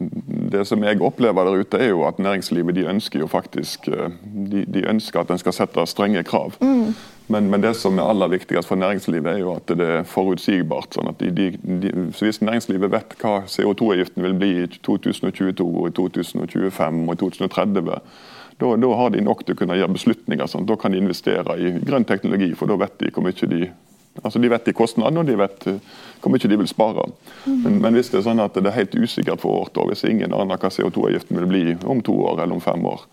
[0.52, 4.62] det som jeg opplever der ute, er jo at næringslivet de ønsker jo faktisk de,
[4.68, 6.60] de ønsker at en skal sette strenge krav.
[6.60, 6.92] Mm.
[7.26, 10.94] Men, men, det som er aller viktigst for næringslivet, er jo at det er forutsigbart.
[10.94, 15.96] sånn at de, de, Hvis næringslivet vet hva CO2-avgiften vil bli i 2022, og i
[15.96, 17.90] 2025 og i 2030,
[18.60, 20.46] da, da, har de nok til å kunne gjøre beslutninger.
[20.46, 20.68] Sånn.
[20.70, 23.66] Da kan de investere i grønn teknologi, for da vet de hvor mye de
[24.22, 25.66] altså de vet de kostnadene, og de vet
[26.22, 27.04] hvor mye de vil spare.
[27.44, 30.06] Men, men, hvis det er sånn at det er helt usikkert for hvert år, hvis
[30.08, 33.04] ingen aner hva CO2-avgiften vil bli om to år eller om fem år,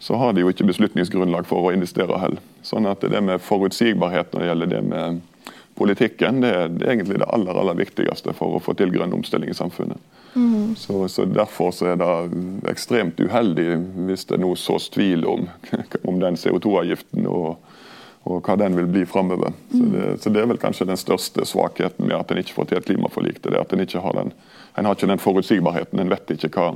[0.00, 2.40] så har de jo ikke beslutningsgrunnlag for å investere heller.
[2.64, 5.20] Sånn at det med forutsigbarhet når det gjelder det med
[5.76, 9.12] politikken, det er, det er egentlig det aller, aller viktigste for å få til grønn
[9.16, 10.00] omstilling i samfunnet.
[10.34, 10.72] Mm.
[10.76, 12.08] Så, så, Derfor så er det
[12.70, 13.66] ekstremt uheldig
[14.08, 15.48] hvis det nå sås tvil om,
[16.08, 17.58] om den CO2-avgiften og,
[18.24, 19.52] og, hva den vil bli framover.
[19.68, 22.70] Så, det, så det er vel kanskje den største svakheten med at en ikke får
[22.70, 23.42] til et klimaforlik.
[23.44, 24.32] det er at En ikke har den,
[24.76, 26.00] en har ikke den forutsigbarheten.
[26.00, 26.70] En vet ikke hva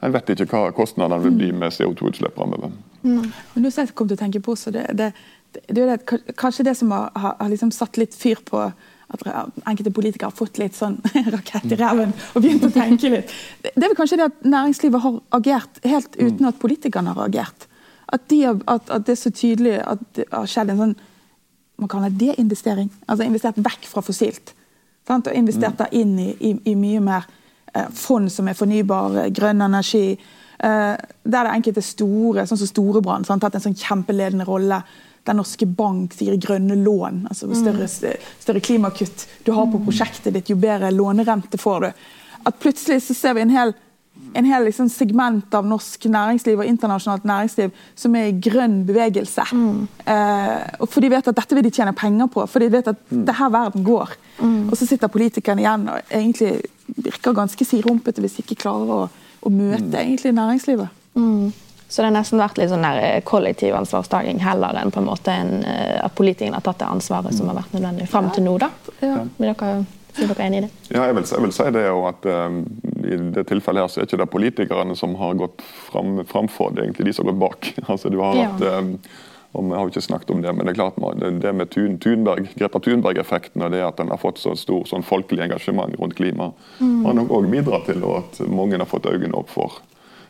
[0.00, 2.72] en vet ikke hva kostnadene vil bli med CO2-utslipp framover.
[3.02, 3.26] Mm.
[3.54, 5.10] Men nå jeg kom til å tenke på så det, det,
[5.52, 5.98] det, det,
[6.40, 8.62] Kanskje det som har, har liksom satt litt fyr på
[9.10, 9.24] at
[9.66, 11.00] enkelte politikere har fått litt sånn
[11.34, 13.32] rakett i ræven og begynt å tenke litt.
[13.64, 16.28] Det er vel kanskje det at næringslivet har agert helt mm.
[16.28, 17.66] uten at politikerne har agert.
[18.10, 20.98] At, de at, at det er så tydelig at det har skjedd en sånn
[21.80, 22.90] man kaller det investering.
[23.08, 24.52] Altså investert vekk fra fossilt.
[25.08, 25.30] Sant?
[25.30, 27.28] Og investert da inn i, i, i mye mer
[27.94, 30.18] fond som er fornybar, eh, grønn energi.
[30.58, 34.82] Eh, der det enkelte store, sånn som Storebrand, har tatt en sånn kjempeledende rolle.
[35.24, 37.26] Der Norske Bank sier grønne lån.
[37.28, 38.26] altså større, mm.
[38.40, 39.84] større, klimakutt du har på mm.
[39.84, 41.92] prosjektet ditt, jo bedre lånerente får du.
[42.46, 43.74] At plutselig så ser vi en hel
[44.32, 49.46] en hel liksom, segment av norsk næringsliv og internasjonalt næringsliv som er i grønn bevegelse.
[49.52, 49.86] Mm.
[50.14, 53.00] Eh, for de vet at dette vil de tjene penger på, for de vet at
[53.08, 53.24] mm.
[53.24, 54.14] det er her verden går.
[54.40, 54.60] Mm.
[54.68, 56.60] Og så sitter politikerne igjen og egentlig
[57.00, 59.02] virker ganske sirumpete hvis de ikke klarer å,
[59.42, 60.00] å møte mm.
[60.04, 60.96] egentlig næringslivet.
[61.18, 61.50] Mm.
[61.90, 65.08] Så det har nesten vært litt sånn der eh, kollektiv ansvarstaking heller enn på en
[65.10, 68.46] måte en, eh, at politikerne har tatt det ansvaret som har vært nødvendig fram til
[68.46, 68.58] nå.
[68.62, 68.70] da.
[69.02, 69.24] Ja.
[69.40, 69.72] Vil dere
[70.18, 70.70] er dere enig i det?
[70.90, 72.60] Ja, jeg vil, jeg vil si det at um,
[73.00, 76.82] I det tilfellet her så er ikke det politikerne som har gått fram, framfor, det
[76.82, 77.72] er egentlig de som har gått bak.
[77.94, 78.48] altså du har ja.
[78.50, 78.94] hatt um,
[79.52, 80.98] og Vi har jo ikke snakket om det, men det er klart
[81.42, 85.02] det med Thun, Thunberg, Greta Thunberg-effekten og det at den har fått så stor sånn
[85.02, 87.00] folkelig engasjement rundt klima, mm.
[87.06, 89.80] har nok òg bidratt til at mange har fått øynene opp for,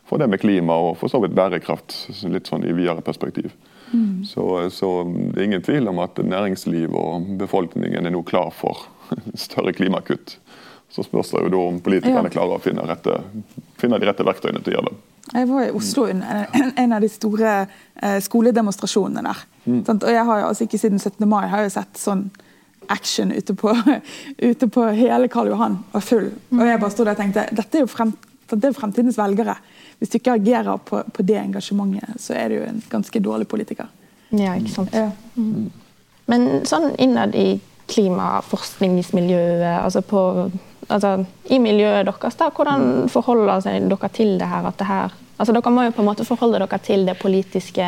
[0.09, 1.93] for, det med klima og for så vidt bærekraft
[2.33, 3.53] litt sånn i videre perspektiv.
[3.91, 4.23] Mm.
[4.25, 8.87] Så, så, det er ingen tvil om at næringsliv og befolkningen er nå klar for
[9.45, 10.37] større klimakutt.
[10.91, 12.33] Så spørs det jo da om politikerne ja.
[12.33, 13.15] klarer å finne, rette,
[13.79, 14.97] finne, de rette verktøyene til å gjøre det.
[15.31, 16.47] Jeg var i Oslo under
[16.81, 19.43] en av de store eh, skoledemonstrasjonene der.
[19.63, 19.83] Mm.
[19.93, 21.23] Og jeg har jo altså ikke siden 17.
[21.29, 22.25] mai har jeg sett sånn
[22.91, 23.71] action ute på,
[24.49, 26.27] ute på hele Karl Johan var full.
[26.57, 28.11] Og jeg bare stod der og tenkte dette er jo frem,
[28.51, 29.55] det er fremtidens velgere.
[30.01, 33.47] Hvis du ikke agerer på, på, det engasjementet, så er du jo en ganske dårlig
[33.47, 33.87] politiker.
[34.35, 34.95] Ja, ikke sant.
[34.97, 35.11] Ja.
[35.35, 35.69] Mm.
[36.31, 40.21] Men sånn innad i klimaforskningsmiljøet, altså, på,
[40.89, 41.17] altså
[41.51, 44.71] i miljøet deres, da, hvordan forholder dere til det her?
[44.79, 47.85] Det her altså Dere må jo på en måte forholde dere til det politiske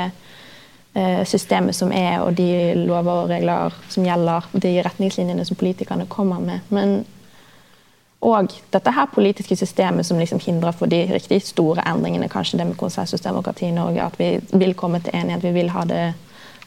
[0.96, 6.10] eh, systemet som er, og de lover og regler som gjelder, de retningslinjene som politikerne
[6.10, 6.66] kommer med.
[6.70, 7.04] Men
[8.24, 12.70] og dette her politiske systemet som liksom hindrer for de riktig store endringene, kanskje det
[12.70, 16.04] med konsensusdemokrati i Norge, at vi vil komme til enighet, vi vil ha det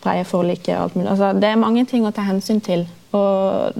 [0.07, 1.11] brede forliket og alt mulig.
[1.13, 2.87] Altså, det er mange ting å ta hensyn til.
[3.17, 3.77] Og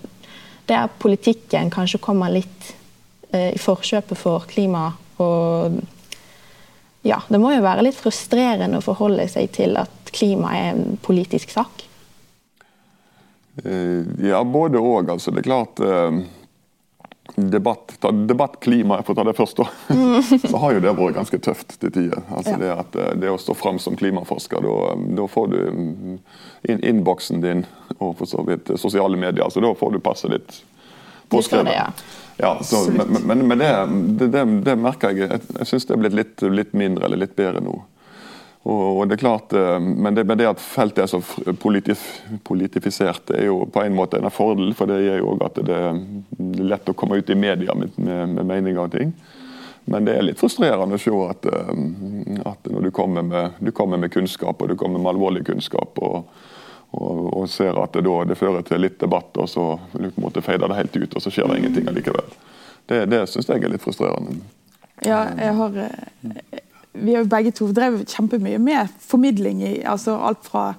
[0.67, 2.73] der politikken kanskje kommer litt
[3.31, 4.91] eh, i forkjøpet for klima
[5.23, 5.83] og
[7.07, 10.97] ja, Det må jo være litt frustrerende å forholde seg til at klima er en
[10.99, 11.85] politisk sak?
[13.63, 15.13] Eh, ja, både òg.
[15.15, 16.19] Altså, det er klart eh,
[17.35, 19.67] debatt, debattklimaet, debattklima, for å ta det først, da,
[20.51, 22.23] så har jo det vært ganske tøft til tider.
[22.31, 22.61] Altså ja.
[22.63, 24.69] det, at, eh, det å stå fram som klimaforsker,
[25.19, 26.15] da får du mm,
[26.71, 27.67] inn, innboksen din
[27.99, 30.63] og for så vidt sosiale medier, så da får du passet ditt
[31.33, 31.75] påskrevet.
[31.75, 31.91] Ja.
[32.39, 33.71] Ja, så, men, men, men det,
[34.27, 35.25] det, det, merker jeg.
[35.25, 37.79] Jeg, jeg syns det er blitt litt, litt mindre eller litt bedre nå.
[38.67, 41.21] Og, det er klart, eh, men det, men det at feltet er så
[41.63, 42.03] politif,
[42.43, 44.73] politifisert, er jo på en måte en fordel.
[44.75, 46.01] For det gjør jo òg at det er
[46.67, 49.15] lett å komme ut i media med, med, med meninger og ting.
[49.87, 53.71] Men det er litt frustrerende å se at, eh, at når du kommer, med, du
[53.71, 56.27] kommer, med, kunnskap, og du kommer med alvorlig kunnskap, og,
[56.91, 59.69] og, og ser at det, da, det fører til litt debatt, og så
[60.43, 62.35] feider det helt ut, og så skjer det ingenting allikevel.
[62.91, 64.41] Det, det syns jeg er litt frustrerende.
[65.05, 66.63] Ja, jeg har eh,
[67.03, 70.71] vi har jo begge to drevet kjempemye med formidling i altså alt fra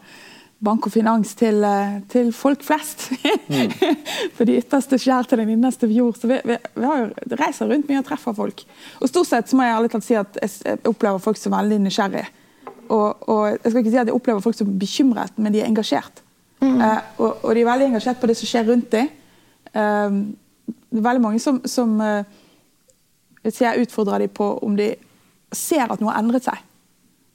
[0.64, 3.12] bank og finans til, eh, til folk flest.
[3.48, 3.72] Mm.
[4.36, 6.18] For de ytterste skjær til den innerste jord.
[6.18, 8.64] Så vi, vi, vi jo, reiser rundt mye og treffer folk.
[9.02, 11.80] Og stort sett så må jeg ærlig talt si at jeg opplever folk som veldig
[11.86, 12.26] nysgjerrige.
[12.88, 15.70] Og, og, jeg skal ikke si at jeg opplever folk som bekymret, men de er
[15.70, 16.24] engasjert.
[16.64, 16.82] Mm.
[16.82, 19.12] Eh, og, og, de er veldig engasjert på det som skjer rundt dem.
[19.74, 20.20] Eh,
[20.88, 22.00] det er veldig mange som, som
[23.44, 24.96] jeg utfordrer dem på om de
[25.54, 26.64] ser at noe har endret seg,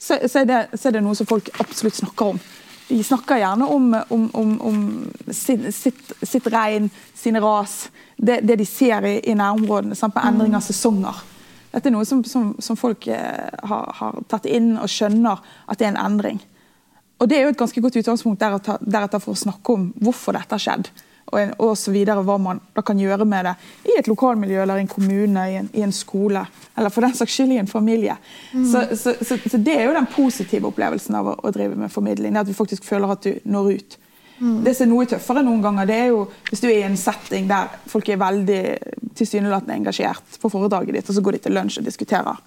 [0.02, 2.40] så, så, er det, så, er det, noe som folk absolutt snakker om.
[2.88, 4.80] De snakker gjerne om, om, om, om
[5.30, 10.16] sin, sitt, sitt, regn, sine ras, det, det de ser i, i nærområdene, Sant?
[10.16, 11.22] På endring av sesonger.
[11.72, 15.38] Dette er noe som, som, som folk eh, har, har, tatt inn og skjønner
[15.70, 16.42] at det er en endring.
[17.22, 20.58] Og Det er jo et ganske godt utgangspunkt deretter for å snakke om hvorfor dette
[20.58, 20.90] har skjedd
[21.32, 23.54] og, og så videre, hva man da kan gjøre med det
[23.88, 26.44] i et lokalmiljø eller i en kommune, i en, i en skole,
[26.76, 28.16] eller for den saks skyld i en familie.
[28.52, 28.66] Mm.
[28.68, 31.92] Så, så, så, så, Det er jo den positive opplevelsen av å, å, drive med
[31.92, 32.36] formidling.
[32.36, 33.98] At du faktisk føler at du når ut.
[34.42, 34.60] Mm.
[34.66, 36.98] Det som er noe tøffere noen ganger, det er jo hvis du er i en
[36.98, 38.62] setting der folk er veldig
[39.16, 42.40] tilsynelatende engasjert på foredraget ditt, og så går de til lunsj og diskuterer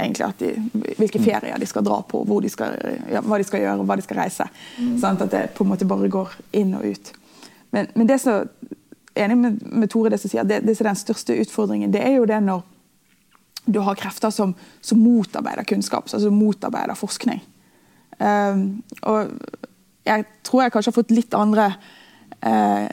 [0.00, 0.50] egentlig de,
[0.96, 1.24] hvilke mm.
[1.24, 2.76] ferier de skal dra på, de skal,
[3.10, 4.46] ja, hva de skal gjøre, hva de skal reise.
[4.78, 4.94] Mm.
[5.02, 7.12] Sånn, at det på en måte bare går inn og ut.
[7.70, 8.48] Men, men det som
[9.14, 12.02] enig med, med Tore det som sier, det, det som er den største utfordringen, det
[12.04, 12.62] er jo det når
[13.70, 17.42] du har krefter som, som motarbeider kunnskap, altså motarbeider forskning.
[18.18, 19.30] Um, og
[20.04, 21.70] jeg tror jeg kanskje har fått litt andre
[22.44, 22.88] uh,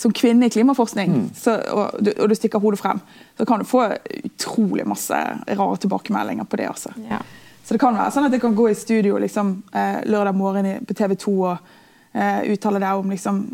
[0.00, 1.26] Som kvinne i klimaforskning, mm.
[1.36, 3.00] så, og, du, og, du, stikker hodet frem,
[3.36, 3.86] så kan du få
[4.24, 6.68] utrolig masse rare tilbakemeldinger på det.
[6.68, 6.92] Altså.
[7.08, 7.22] Ja.
[7.64, 10.70] Så det kan være sånn at jeg kan gå i studio liksom, uh, lørdag morgen
[10.86, 11.72] på TV 2 og
[12.16, 13.44] uh, uttale deg om liksom,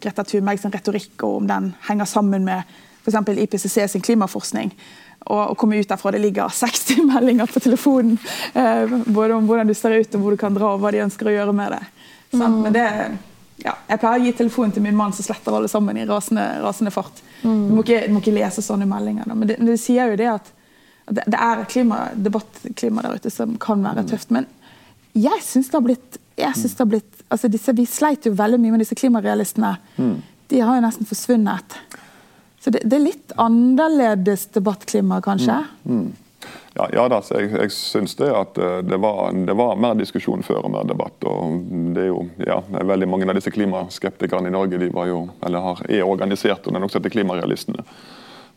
[0.00, 2.62] Greta sin retorikk, og om den henger sammen med
[3.04, 3.38] f.eks.
[3.38, 4.72] IPCC sin klimaforskning.
[5.24, 8.18] å komme ut derfra det ligger 60 meldinger på telefonen.
[8.52, 11.04] Eh, både om hvordan du ser ut og hvor du kan dra, og hva de
[11.04, 11.80] ønsker å gjøre med det.
[12.34, 12.58] Mm.
[12.64, 12.88] Men det
[13.64, 16.42] ja, jeg pleier å gi telefonen til min mann, som sletter alle sammen i rasende,
[16.64, 17.22] rasende fart.
[17.42, 17.68] Mm.
[17.68, 19.28] Du, må ikke, du, må ikke, lese sånne meldinger.
[19.30, 19.36] Da.
[19.38, 20.50] Men det, det, sier jo det at,
[21.06, 24.10] det, det er et klima, debattklima der ute som kan være mm.
[24.10, 24.34] tøft.
[24.34, 24.48] Men
[25.14, 28.74] jeg syns det har blitt, det har blitt altså disse, Vi sleit jo veldig mye
[28.74, 29.76] med disse klimarealistene.
[29.96, 30.16] Mm.
[30.52, 31.78] De har jo nesten forsvunnet.
[32.60, 35.58] Så det, det, er litt annerledes debattklima, kanskje?
[35.84, 35.98] Mm.
[36.00, 36.12] Mm.
[36.74, 40.42] Ja, ja da, jeg, jeg syns det at eh, det var, det var, mer diskusjon
[40.44, 41.26] før og mer debatt.
[41.28, 41.60] og
[41.94, 45.68] det er jo, ja, Veldig mange av disse klimaskeptikerne i Norge de var jo, eller
[45.68, 47.84] har, er organisert under noe som Klimarealistene.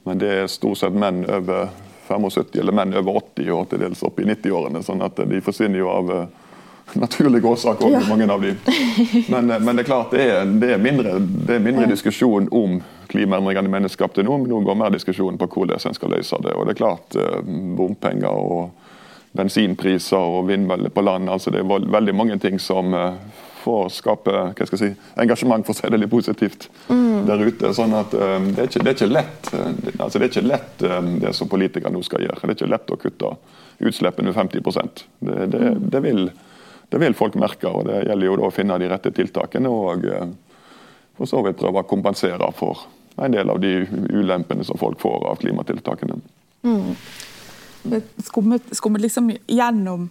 [0.08, 1.68] Men det er stort sett menn over
[2.08, 4.84] 75 eller menn over 80 og til dels opp i 90-årene.
[4.84, 6.28] sånn at de forsvinner jo av eh,
[7.04, 8.02] naturlige årsaker, ja.
[8.10, 8.56] mange av de.
[9.28, 11.92] Men, eh, men, det er klart det er, det er mindre, det er mindre ja.
[11.92, 12.80] diskusjon om
[13.12, 16.56] klimaendringene menneskeskapte nå, men nå går mer diskusjonen på hvordan en skal løse det.
[16.56, 17.42] Og det er klart eh,
[17.78, 18.70] bompenger og
[19.38, 21.30] bensinpriser og vindmøller på land.
[21.30, 22.96] altså Det er veldig mange ting som
[23.68, 27.26] får skape hva skal jeg si, engasjement, for å si det litt positivt, mm.
[27.28, 27.74] der ute.
[27.76, 29.52] sånn at um, det, er ikke, det, er ikke, lett
[30.00, 32.40] altså det er ikke lett um, det som politikere nå skal gjøre.
[32.44, 33.34] Det er ikke lett å kutte
[33.78, 36.30] utslippene med 50 det, det, det vil
[36.90, 37.68] det vil folk merke.
[37.68, 40.28] og Det gjelder jo da å finne de rette tiltakene og eh,
[41.18, 42.86] for så vidt prøve å kompensere for
[43.18, 43.74] en del av de
[44.14, 46.20] ulempene som folk får av klimatiltakene.
[46.68, 46.94] Mm.
[48.24, 50.10] Skummet, skummet liksom gjennom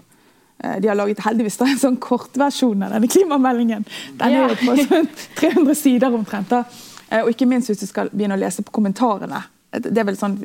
[0.59, 3.87] eh, de har laget heldigvis en sånn kortversjon av denne klimameldingen.
[4.19, 5.09] Den er på sånn
[5.39, 6.51] 300 sider omtrent.
[6.51, 6.65] da.
[7.09, 9.45] Eh, og ikke minst hvis du skal begynne å lese på kommentarene.
[9.77, 10.39] Det er vel sånn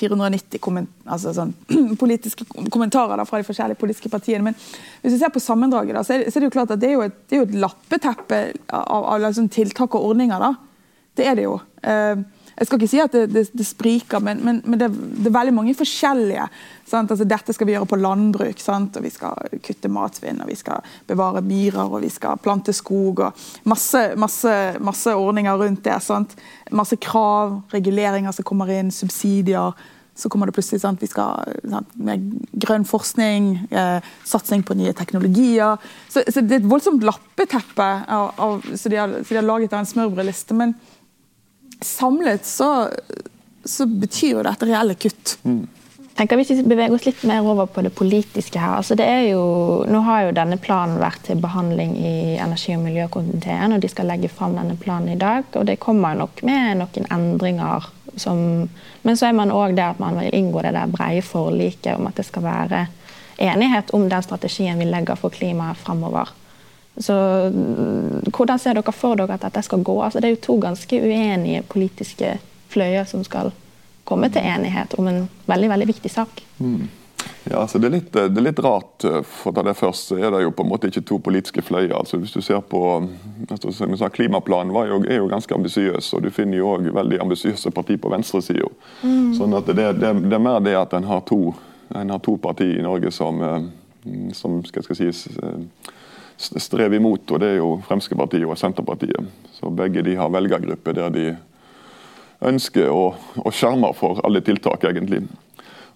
[0.00, 1.52] 490 komment, altså sånn,
[2.02, 4.44] politiske kommentarer da, fra de forskjellige politiske partiene.
[4.48, 6.96] Men hvis vi ser på sammendraget, da, så, er det, jo klart at det er
[6.96, 10.40] jo et, er jo et lappeteppe av, av liksom, tiltak og ordninger.
[10.40, 10.54] da.
[11.16, 11.56] Det er det jo.
[11.84, 12.22] Uh,
[12.60, 15.32] jeg skal ikke si at det, det, det spriker, men, men, men det, det, er
[15.32, 16.44] veldig mange forskjellige.
[16.92, 18.98] Altså, dette skal vi gjøre på landbruk, sant?
[18.98, 23.22] og vi skal kutte matsvinn, og vi skal bevare myrer, og vi skal plante skog.
[23.24, 25.96] og Masse, masse, masse ordninger rundt det.
[26.04, 26.36] Sant?
[26.76, 29.72] Masse krav, reguleringer som kommer inn, subsidier.
[30.20, 32.28] Så kommer det plutselig sant, vi skal sant, med
[32.60, 35.80] grønn forskning, eh, satsing på nye teknologier.
[36.10, 39.48] Så, så, Det er et voldsomt lappeteppe av, av, så, de har, så de har
[39.48, 40.60] laget en smørbrødliste.
[40.60, 40.76] men
[41.84, 42.88] samlet så,
[43.64, 45.36] så betyr jo dette reelle kutt.
[45.44, 45.66] Mm.
[46.20, 48.76] tenker Hvis vi beveger oss litt mer over på det politiske her.
[48.76, 52.84] altså det er jo, Nå har jo denne planen vært til behandling i energi- og
[52.84, 55.44] miljøkomiteen, og de skal legge fram denne planen i dag.
[55.54, 57.88] og Det kommer nok med noen endringer.
[58.16, 58.68] Som,
[59.02, 62.08] men så er man òg der at man vil inngå det der breie forliket om
[62.10, 62.86] at det skal være
[63.38, 66.28] enighet om den strategien vi legger for klimaet framover.
[67.00, 67.16] Så
[68.30, 69.96] Hvordan ser dere for dere at dette skal gå?
[70.04, 72.36] Altså, det er jo to ganske uenige politiske
[72.70, 73.52] fløyer som skal
[74.04, 76.42] komme til enighet om en veldig veldig viktig sak.
[76.58, 76.88] Mm.
[77.44, 80.10] Ja, altså det, er litt, det er litt rart, eh, for å ta det først,
[80.10, 81.94] så er det jo på en måte ikke to politiske fløyer.
[81.96, 82.80] altså Hvis du ser på
[83.48, 86.90] altså, som jeg sa, Klimaplanen jo, er jo ganske ambisiøs, og du finner jo òg
[86.94, 88.68] veldig ambisiøse partier på venstresida.
[89.02, 89.32] Mm.
[89.38, 91.54] Sånn at det, det, det, er mer det at en har to,
[91.96, 95.26] en har to partier i Norge som, eh, som skal, skal sies
[96.40, 99.30] strever imot, og det er jo Fremskrittspartiet og Senterpartiet.
[99.56, 101.26] Så Begge de har velgergrupper der de
[102.40, 103.10] ønsker å,
[103.44, 105.26] å skjerme for alle tiltak, egentlig.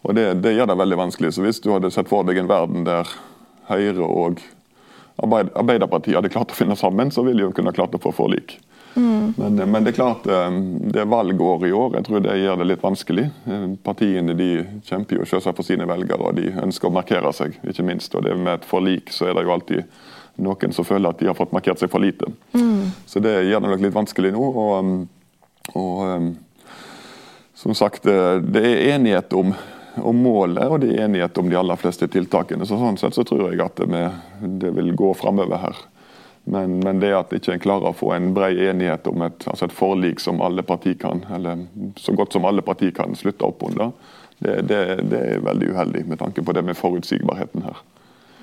[0.04, 1.32] Og det, det, gjør det veldig vanskelig.
[1.32, 3.08] Så Hvis du hadde sett for deg en verden der
[3.70, 4.44] Høyre og
[5.24, 8.58] Arbeiderpartiet hadde klart å finne sammen, så ville de kunne klart å få forlik.
[8.94, 9.34] Mm.
[9.36, 10.56] Men, men, det er klart, eh,
[10.92, 11.96] det er valgår i år.
[11.98, 13.24] Jeg tror det gjør det litt vanskelig.
[13.46, 14.48] Eh, partiene de
[14.86, 18.14] kjemper jo selvsagt for sine velgere, og de ønsker å markere seg, ikke minst.
[18.14, 20.02] Og det Med et forlik så er det jo alltid
[20.42, 22.30] noen som føler at de har fått markert seg for lite.
[22.54, 22.90] Mm.
[23.06, 24.48] Så det gjør det nok litt vanskelig nå.
[24.50, 24.96] og, um,
[25.74, 26.34] og um,
[27.54, 29.54] som sagt, det er enighet om,
[29.96, 32.66] om, målet og det er enighet om de aller fleste tiltakene.
[32.66, 34.02] så Sånn sett så tror jeg at det,
[34.60, 35.78] det vil gå framover her.
[36.44, 39.64] Men, men, det at ikke en klarer å få en bred enighet om et, altså
[39.64, 41.62] et forlik som alle partier kan, eller
[41.96, 43.94] så godt som alle partier kan slutte opp under,
[44.44, 47.80] det, det, det, er veldig uheldig med tanke på det med forutsigbarheten her.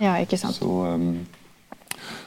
[0.01, 0.57] Ja, ikke sant.
[0.57, 1.19] Så, um,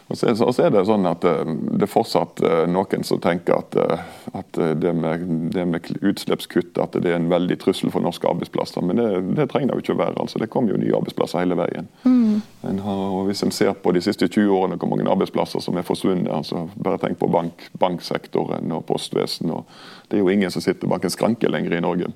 [0.06, 3.56] og så, så, er det sånn at eh, det er fortsatt eh, noen som tenker
[3.56, 4.02] at, eh,
[4.36, 5.22] at det, med,
[5.54, 8.84] det, med, utslippskutt at det er en veldig trussel for norske arbeidsplasser.
[8.84, 9.06] Men det,
[9.38, 10.18] det trenger det jo ikke å være.
[10.20, 11.88] altså Det kommer jo nye arbeidsplasser hele veien.
[12.04, 12.42] Mm.
[12.68, 15.80] En har, og Hvis en ser på de siste 20 årene hvor mange arbeidsplasser som
[15.80, 19.54] er forsvunnet, altså bare tenk på bank, banksektoren og postvesen.
[19.56, 19.64] Og
[20.10, 22.10] det er jo ingen som sitter bak en skranke lenger i Norge.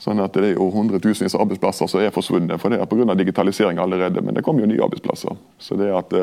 [0.00, 3.12] Sånn at Det er jo hundretusenvis av arbeidsplasser som er forsvunnet for det er pga.
[3.12, 4.24] digitalisering allerede.
[4.24, 5.36] Men det kommer jo nye arbeidsplasser.
[5.60, 6.16] Så det at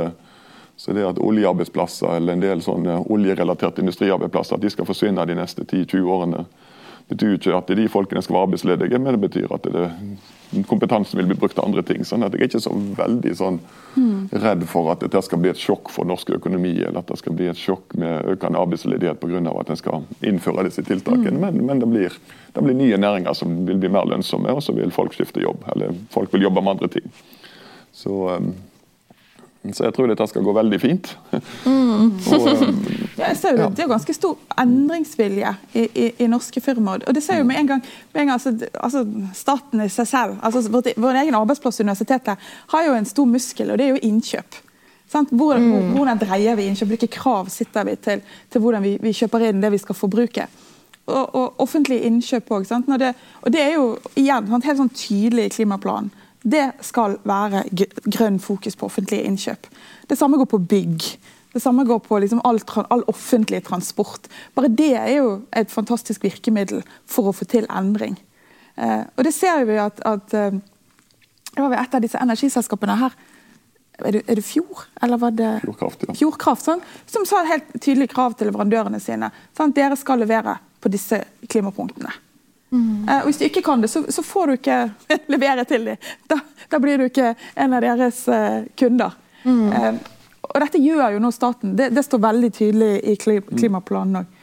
[0.77, 5.37] så det at oljearbeidsplasser eller en del sånne oljerelaterte industriarbeidsplasser at de skal forsvinne de
[5.39, 6.43] neste 10-20 årene,
[7.07, 9.85] betyr ikke at de folkene skal være arbeidsledige, men det betyr at det,
[10.67, 12.03] kompetansen vil bli brukt til andre ting.
[12.05, 13.59] sånn at Jeg er ikke så veldig sånn
[14.43, 17.33] redd for at dette skal bli et sjokk for norsk økonomi, eller at det skal
[17.33, 19.59] bli et sjokk med økende arbeidsledighet pga.
[19.59, 21.37] at en skal innføre disse tiltakene.
[21.37, 21.41] Mm.
[21.41, 22.13] Men, men det, blir,
[22.53, 25.63] det, blir, nye næringer som vil bli mer lønnsomme, og så vil folk skifte jobb.
[25.75, 27.11] Eller folk vil jobbe med andre ting.
[27.91, 28.53] Så um,
[29.73, 31.09] så jeg tror dette skal gå veldig fint.
[31.65, 32.13] Mm.
[32.13, 32.45] og,
[33.19, 33.69] ja, jeg ser jo, ja.
[33.69, 37.03] Det er jo ganske stor endringsvilje i, i, i norske firmaer.
[37.07, 39.03] Og det ser jo med en gang, med en gang altså, altså,
[39.35, 43.73] Staten i seg selv, altså vår, vår egen arbeidsplass universitetet, har jo en stor muskel,
[43.73, 44.61] og det er jo innkjøp.
[45.11, 45.91] Hvordan, mm.
[45.95, 46.93] hvordan, dreier vi innkjøp?
[46.93, 50.47] Hvilke krav sitter vi til, til hvordan vi, vi, kjøper inn det vi skal forbruke?
[51.07, 52.67] Og, og offentlige innkjøp òg.
[52.67, 56.11] Og det er jo igjen helt sånn tydelig i klimaplanen
[56.47, 57.65] det skal være
[58.07, 59.67] grønn fokus på offentlige innkjøp.
[60.07, 61.07] Det samme går på bygg.
[61.53, 64.29] Det samme går på liksom all, all, offentlig transport.
[64.55, 68.15] Bare det er jo et fantastisk virkemiddel for å få til endring.
[68.75, 70.59] Eh, og det ser vi at, at eh,
[71.55, 73.17] det var et av disse energiselskapene her
[74.05, 74.83] er det, er det Fjord?
[75.01, 76.15] Eller var det Fjordkraft, ja.
[76.19, 79.31] Fjordkraft sånn, som sa helt tydelig krav til leverandørene sine.
[79.57, 79.75] Sant?
[79.75, 82.13] dere skal levere på disse klimapunktene.
[82.69, 83.07] Mm.
[83.07, 84.79] Og hvis du ikke kan det, så, så får du ikke
[85.33, 86.09] levere til dem.
[86.29, 86.39] Da,
[86.71, 89.15] da, blir du ikke en av deres uh, kunder.
[89.43, 89.69] Mm.
[89.71, 89.93] Uh,
[90.47, 91.75] og dette gjør jo nå staten.
[91.79, 93.55] Det, det står veldig tydelig i mm.
[93.55, 94.35] klimaplanen òg.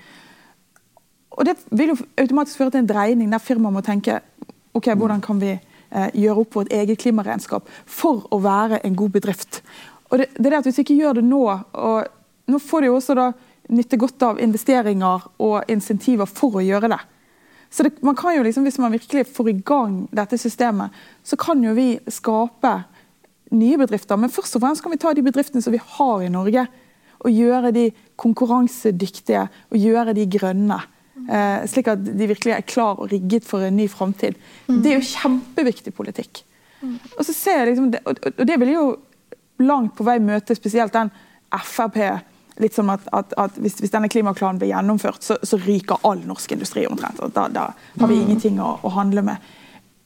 [1.34, 4.20] Og det vil jo automatisk føre til en dreining der firmaet må tenke
[4.70, 4.98] ok, mm.
[5.00, 5.56] hvordan kan vi
[6.14, 9.60] gjøre opp vårt eget klimaregnskap for å være en god bedrift.
[10.10, 12.84] Og det, det er det at Hvis vi ikke gjør det nå, og nå får
[12.84, 13.28] de også da
[13.74, 17.00] nytte godt av investeringer og insentiver for å gjøre det.
[17.74, 20.94] Så det, man kan jo liksom, Hvis man virkelig får i gang dette systemet,
[21.26, 22.74] så kan jo vi skape
[23.50, 24.18] nye bedrifter.
[24.20, 26.66] Men først og fremst kan vi ta de bedriftene som vi har i Norge,
[27.24, 27.88] og gjøre de
[28.20, 30.76] konkurransedyktige og gjøre de grønne.
[31.24, 34.36] Eh, slik at de virkelig er klar og rigget for en ny framtid.
[34.68, 34.82] Mm.
[34.82, 36.42] Det er jo kjempeviktig politikk.
[36.82, 36.98] Mm.
[37.16, 38.84] Og så ser jeg liksom, og det vil jo
[39.64, 41.10] langt på vei møte spesielt den
[41.54, 41.96] Frp
[42.62, 46.22] litt som at, at, at hvis, hvis, denne klimaklanen blir gjennomført, så, så, ryker all
[46.26, 47.22] norsk industri omtrent.
[47.34, 48.24] Da, da har vi mm.
[48.26, 49.52] ingenting å, å, handle med.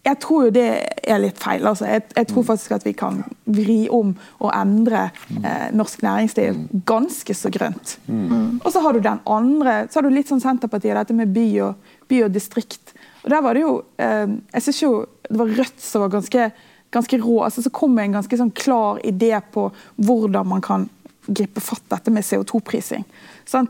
[0.07, 0.69] Jeg tror jo det
[1.03, 1.67] er litt feil.
[1.69, 1.89] Altså.
[1.91, 2.49] Jeg, jeg, tror mm.
[2.49, 5.43] faktisk at vi kan vri om og endre mm.
[5.43, 7.99] eh, norsk næringsliv ganske så grønt.
[8.07, 8.63] Mm.
[8.63, 11.47] Og så har du den andre, så har du litt sånn Senterpartiet, dette med by
[11.67, 12.95] og, by og distrikt.
[13.25, 14.93] Og der var det jo eh, Jeg syns jo
[15.29, 16.51] det var Rødt som var ganske,
[16.95, 17.43] ganske rå.
[17.45, 19.67] altså Så kom en ganske sånn klar idé på
[20.01, 20.89] hvordan man kan
[21.29, 23.05] gripe fatt dette med CO2-prising.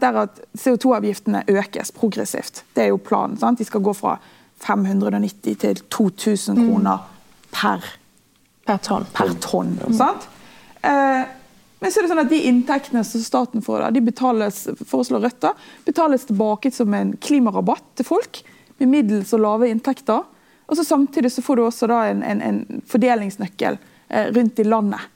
[0.01, 2.63] Der at CO2-avgiftene økes progressivt.
[2.75, 3.39] Det er jo planen.
[3.39, 3.59] Sant?
[3.59, 4.17] De skal gå fra
[4.63, 6.63] 590 til 2000 mm.
[6.67, 7.09] kroner
[7.55, 7.85] per,
[8.67, 9.09] per tonn.
[9.15, 10.29] Per tonn sant?
[10.83, 11.27] Eh,
[11.79, 15.47] men så er det sånn at de inntektene som staten får, de betales foreslår Rødt
[15.87, 18.43] betales tilbake som en klimarabatt til folk
[18.79, 20.27] med middels og lave inntekter.
[20.69, 25.07] Og så Samtidig så får du også en, en, en fordelingsnøkkel eh, rundt i landet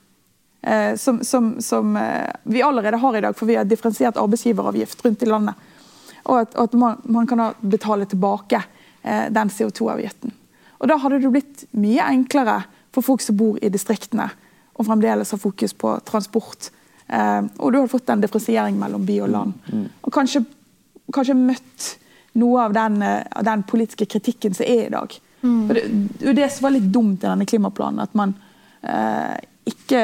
[0.96, 5.22] som, som, som, eh, vi allerede har i dag, for vi har differensiert arbeidsgiveravgift rundt
[5.22, 5.54] i landet.
[6.22, 8.62] Og at, at man, man, kan betale tilbake
[9.02, 10.30] eh, den CO2-avgiften.
[10.78, 12.60] Og Da hadde det blitt mye enklere
[12.94, 14.28] for folk som bor i distriktene,
[14.78, 16.70] og fremdeles har fokus på transport.
[17.58, 19.52] og du hadde fått en differensiering mellom by og land.
[19.66, 19.88] Mm, mm.
[20.02, 20.44] Og kanskje,
[21.12, 21.88] kanskje møtt
[22.40, 25.16] noe av den, av den, politiske kritikken som er i dag.
[25.42, 25.68] Mm.
[25.68, 25.82] Og det,
[26.22, 28.34] det, det som var litt dumt i denne klimaplanen, at man
[28.82, 29.36] eh,
[29.68, 30.00] ikke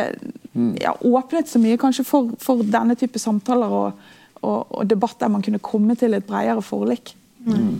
[0.80, 4.08] ja, åpnet så mye kanskje for, for denne type samtaler og,
[4.40, 7.14] og, og, debatt der man kunne komme til et bredere forlik.
[7.46, 7.78] Mm.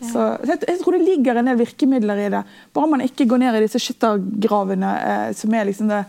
[0.00, 2.44] Så jeg, jeg, tror det ligger en del virkemidler i det.
[2.76, 6.04] Bare man ikke går ned i disse skyttergravene eh, som er liksom det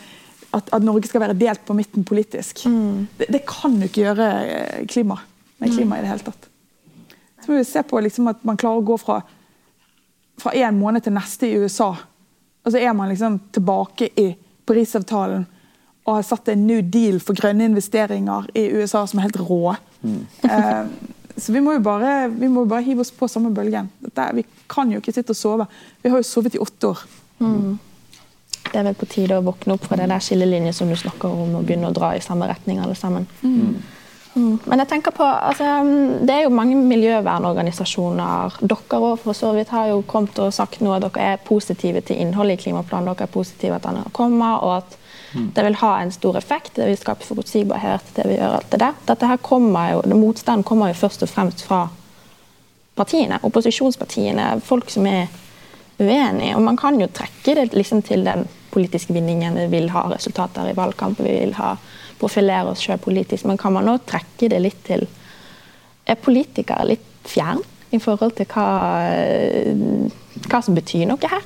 [0.52, 2.66] at, at, Norge skal være delt på midten politisk.
[2.68, 3.08] Mm.
[3.20, 5.20] Det, det, kan jo ikke gjøre eh, klima,
[5.60, 6.48] med klima i det hele tatt.
[7.42, 9.22] Så må vi se på liksom at man klarer å gå fra
[10.42, 11.92] fra en måned til neste i USA,
[12.62, 14.32] og så er man liksom tilbake i
[14.66, 15.46] Parisavtalen
[16.06, 19.76] og har satt en new deal for grønne investeringer i USA som er helt rå.
[20.02, 20.22] Mm.
[20.50, 20.88] eh,
[21.38, 23.90] så vi må jo bare, vi må bare hive oss på samme bølgen.
[24.02, 25.70] Dette, vi kan jo ikke sitte og sove.
[26.02, 27.06] Vi har jo sovet i åtte år.
[27.40, 27.80] Mm.
[28.72, 31.32] Det er vel på tide å våkne opp fra det der skillelinje som du snakker
[31.32, 33.28] om, og begynne å dra i samme retning alle sammen.
[33.42, 33.82] Mm.
[34.32, 34.60] Mm.
[34.64, 35.66] Men jeg tenker på, altså,
[36.24, 38.62] det er jo mange miljøvernorganisasjoner.
[38.62, 42.04] Dere også, for så vidt har jo kommet og sagt noe at dere er positive
[42.08, 43.12] til innholdet i klimaplanen.
[43.12, 44.97] Dere er positive at den kommer, og at.
[45.34, 46.75] Det vil ha en stor effekt.
[46.75, 48.13] Det vil skape forutsigbarhet.
[48.15, 48.99] det vil gjøre alt det der.
[49.07, 51.86] Dette her kommer jo, Motstanden kommer jo først og fremst fra
[52.95, 54.61] partiene, opposisjonspartiene.
[54.65, 55.27] Folk som er
[55.99, 56.55] uenige.
[56.55, 59.55] Og man kan jo trekke det liksom til den politiske vinningen.
[59.55, 61.25] Vi vil ha resultater i valgkampen.
[61.25, 61.75] Vi vil ha
[62.19, 65.07] profilere oss sjøl politisk, men kan man òg trekke det litt til
[66.09, 67.61] Er politikere litt fjern?
[67.91, 68.67] i forhold til hva,
[70.47, 71.43] hva som betyr noe her?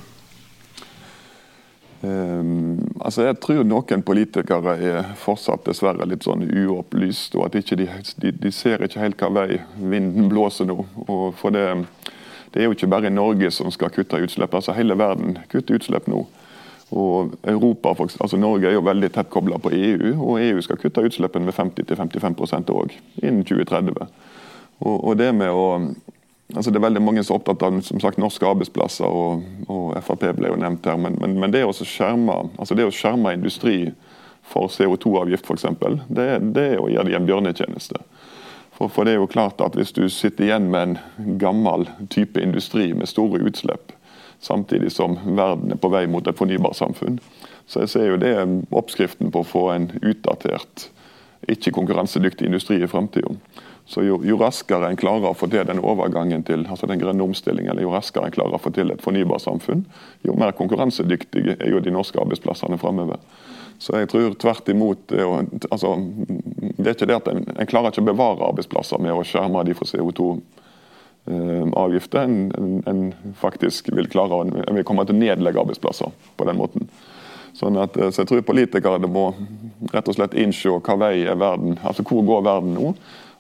[2.02, 7.78] Um, altså jeg tror noen politikere er fortsatt dessverre litt sånn uopplyst, og at ikke
[7.80, 7.88] de,
[8.22, 10.78] de, de, ser ikke helt hva vei vinden blåser nå.
[11.08, 11.64] Og for det,
[12.52, 16.10] det, er jo ikke bare Norge som skal kutte utslipp, altså hele verden kutter utslipp
[16.12, 16.26] nå.
[16.96, 21.04] Og Europa, altså Norge er jo veldig tett kobla på EU, og EU skal kutte
[21.08, 22.93] utslippene med 50-55% òg
[23.24, 24.06] innen 2030.
[24.84, 25.66] Og, og det med å
[26.54, 29.96] Altså det er veldig mange som er opptatt av som sagt, norske arbeidsplasser, og, og
[30.06, 31.00] Frp ble jo nevnt her.
[31.02, 33.80] Men, men, men det, å skjerme, altså det å skjerme industri
[34.46, 35.66] for CO2-avgift f.eks.,
[36.08, 38.04] det, det er å gjøre dem en bjørnetjeneste.
[38.76, 42.41] For, for, det er jo klart at Hvis du sitter igjen med en gammel type
[42.41, 43.93] industri med store utslipp,
[44.43, 47.22] samtidig som verden er på vei mot et fornybarsamfunn,
[47.66, 48.36] så jeg ser jo det
[48.76, 50.89] oppskriften på å få en utdatert,
[51.51, 53.33] ikke konkurransedyktig industri i framtida.
[53.86, 57.23] Så jo, jo, raskere en klarer å få til den overgangen til altså den grønne
[57.23, 59.86] omstillingen, eller jo raskere en klarer å få til et fornybarsamfunn,
[60.25, 63.17] jo mer konkurransedyktige er jo de norske arbeidsplassene framover.
[63.77, 65.23] Så jeg tror tvert imot det,
[65.69, 65.89] altså,
[66.79, 69.65] det er ikke det at en, en, klarer ikke å bevare arbeidsplasser med å skjerme
[69.67, 72.23] de for CO2-avgifter.
[72.23, 73.01] Eh, en, en, en,
[73.38, 74.38] faktisk vil klare å
[74.88, 76.09] komme til å nedlegge arbeidsplasser
[76.39, 76.81] på den måten.
[77.56, 79.30] Sånn at, eh, så jeg tror politikere må
[79.93, 82.91] rett og slett innse hva vei er verden, altså hvor går verden nå.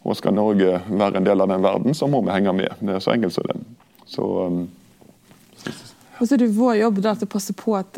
[0.05, 2.73] Og skal Norge være en del av den verden, så må vi henge med.
[2.79, 3.55] Det er så enkelt som det.
[4.05, 4.67] Så, um,
[6.15, 7.97] og så er det vår jobb da til å passe på at,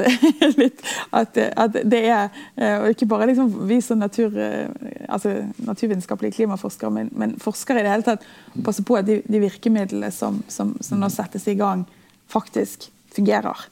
[1.20, 2.24] at, at, det er
[2.55, 4.72] eh, Og ikke bare liksom vi som natur, eh,
[5.05, 5.36] altså
[5.68, 8.26] naturvitenskapelige klimaforskere, men, men, forskere i det hele tatt.
[8.65, 11.86] Passe på at de, de virkemidlene som, som, som, nå settes i gang,
[12.32, 13.68] faktisk fungerer.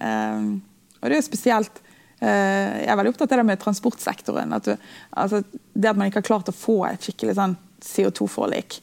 [0.00, 0.58] Um,
[0.98, 1.83] og det er jo spesielt
[2.24, 4.52] jeg er veldig opptatt av det med transportsektoren.
[4.56, 4.74] At du,
[5.20, 5.42] altså,
[5.74, 8.78] det at man ikke har klart å få et skikkelig sånn CO2-forlik.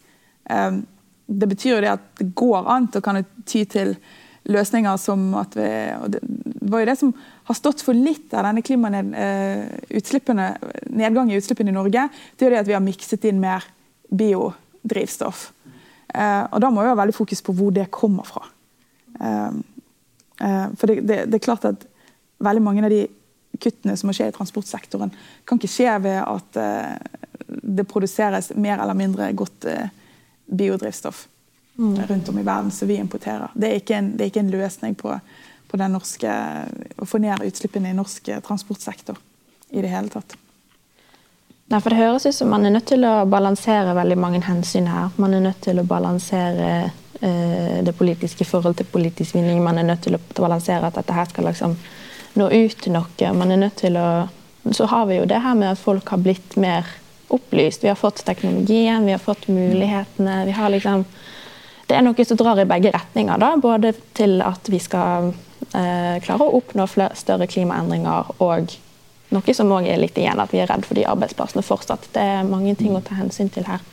[0.50, 0.84] Ehm,
[1.26, 3.96] det betyr jo det at det går an å kan ty til
[4.52, 5.70] løsninger som at vi
[6.02, 6.22] og Det
[6.72, 7.14] var jo det som
[7.50, 9.82] har stått for litt av denne nedgangen eh,
[11.36, 12.08] i utslippene i Norge.
[12.38, 13.66] Det er jo det at vi har mikset inn mer
[14.08, 15.52] biodrivstoff.
[16.14, 18.46] Eh, og da må vi ha veldig fokus på hvor det kommer fra.
[19.20, 19.52] Eh,
[20.78, 21.84] for det, det, det er klart at
[22.42, 23.04] veldig mange av de
[23.62, 25.14] kuttene som må skje i transportsektoren,
[25.46, 26.62] kan ikke skje ved at
[27.62, 29.90] det produseres mer eller mindre godt eh,
[30.46, 31.28] biodrivstoff
[31.78, 32.02] mm.
[32.08, 33.50] rundt om i verden som vi importerer.
[33.54, 35.18] Det er ikke en, er ikke en løsning på,
[35.68, 36.38] på norske,
[36.98, 39.20] å få ned utslippene i norsk eh, transportsektor
[39.70, 40.36] i det hele tatt.
[41.72, 44.90] Nei, for Det høres ut som man er nødt til å balansere veldig mange hensyn
[44.92, 45.14] her.
[45.16, 46.72] Man er nødt til å balansere
[47.22, 49.64] eh, det politiske forhold til politisk vinning.
[49.64, 51.78] Man er nødt til å balansere at dette her skal liksom
[52.40, 53.34] nå ut til noe.
[53.38, 54.30] Man er nødt til å
[54.72, 56.86] Så har vi jo det her med at folk har blitt mer
[57.34, 57.84] opplyst.
[57.84, 60.46] Vi har fått teknologien, vi har fått mulighetene.
[60.46, 61.06] Vi har liksom
[61.88, 63.38] Det er noe som drar i begge retninger.
[63.38, 63.56] Da.
[63.58, 65.34] Både til at vi skal
[65.76, 68.72] eh, klare å oppnå større klimaendringer, og
[69.36, 72.08] noe som òg er litt igjen, at vi er redd for de arbeidsplassene fortsatt.
[72.14, 73.84] Det er mange ting å ta hensyn til her.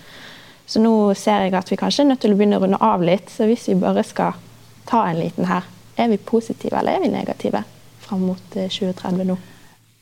[0.66, 3.03] Så nå ser jeg at vi kanskje er nødt til å begynne å runde av
[3.03, 3.32] litt.
[3.34, 4.39] Så hvis vi bare skal
[4.86, 5.66] ta en liten her,
[5.97, 7.64] er vi positive eller er vi negative
[8.09, 9.37] fram mot 2030 eh, nå?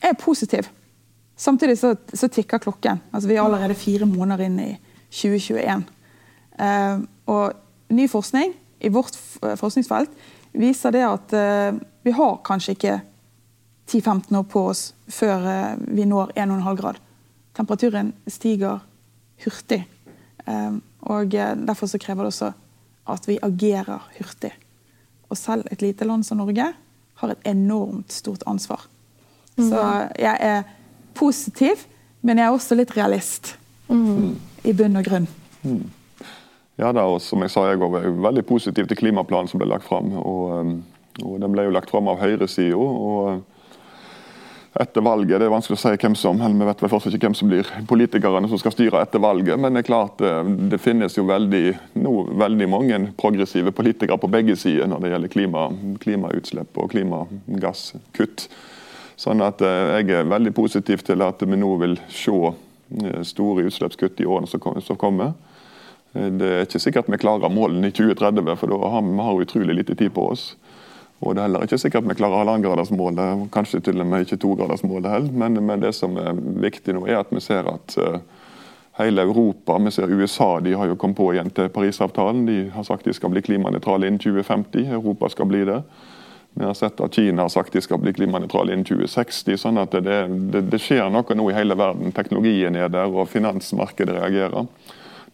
[0.01, 0.69] Jeg er positiv.
[1.37, 3.01] Samtidig så, så, tikker klokken.
[3.11, 4.71] Altså, vi er allerede fire måneder inn i
[5.13, 5.85] 2021.
[6.57, 9.17] Eh, og ny forskning i vårt
[9.59, 10.13] forskningsfelt
[10.57, 12.95] viser det at eh, vi har kanskje ikke
[13.87, 17.01] 10-15 år på oss før eh, vi når 1,5 grad.
[17.57, 18.81] Temperaturen stiger
[19.45, 19.83] hurtig.
[20.45, 22.51] Eh, og eh, Derfor så krever det også
[23.07, 24.51] at vi agerer hurtig.
[25.29, 26.71] Og selv et lite land som Norge
[27.21, 28.87] har et enormt stort ansvar.
[29.57, 29.69] Mm.
[29.69, 29.83] Så
[30.21, 30.63] jeg er
[31.17, 31.87] positiv,
[32.21, 33.55] men jeg er også litt realist.
[33.89, 34.35] Mm.
[34.67, 35.27] I bunn og grunn.
[35.63, 35.85] Mm.
[36.77, 39.87] Ja, da, og som jeg sa, jeg går, veldig positiv til klimaplanen som ble lagt
[39.87, 40.11] fram.
[40.21, 40.75] Og, um,
[41.23, 42.77] og Den ble jo lagt fram av høyresida.
[44.77, 47.29] Etter valget det er vanskelig å si hvem som eller vi vet vel fortsatt ikke
[47.29, 49.57] hvem som blir politikerne som skal styre etter valget.
[49.57, 50.33] Men det er klart det,
[50.73, 51.63] det finnes jo veldig,
[52.03, 55.63] no, veldig mange progressive politikere på begge sider når det gjelder klima,
[56.03, 58.47] klimautslipp og klimagasskutt.
[59.17, 63.65] Sånn at eh, Jeg er veldig positiv til at vi nå vil se eh, store
[63.65, 65.33] utslippskutt i årene som kommer.
[66.13, 69.79] Eh, det er ikke sikkert vi klarer målene i 2030, for da har vi utrolig
[69.81, 70.51] lite tid på oss.
[71.19, 75.11] Og Det er heller ikke sikkert vi klarer halvannengradersmålet, kanskje til og med ikke togradersmålet
[75.11, 75.31] heller.
[75.33, 77.97] Men, men det som er viktig nå, er at vi ser at
[78.97, 82.45] hele Europa, vi ser USA, de har jo kommet på igjen til Parisavtalen.
[82.45, 84.87] De har sagt de skal bli klimanøytrale innen 2050.
[84.99, 85.81] Europa skal bli det.
[86.57, 89.57] Vi har sett at Kina har sagt de skal bli klimanøytrale innen 2060.
[89.61, 90.15] sånn at det,
[90.53, 92.13] det, det, skjer noe nå i hele verden.
[92.15, 94.65] Teknologien er der, og finansmarkedet reagerer.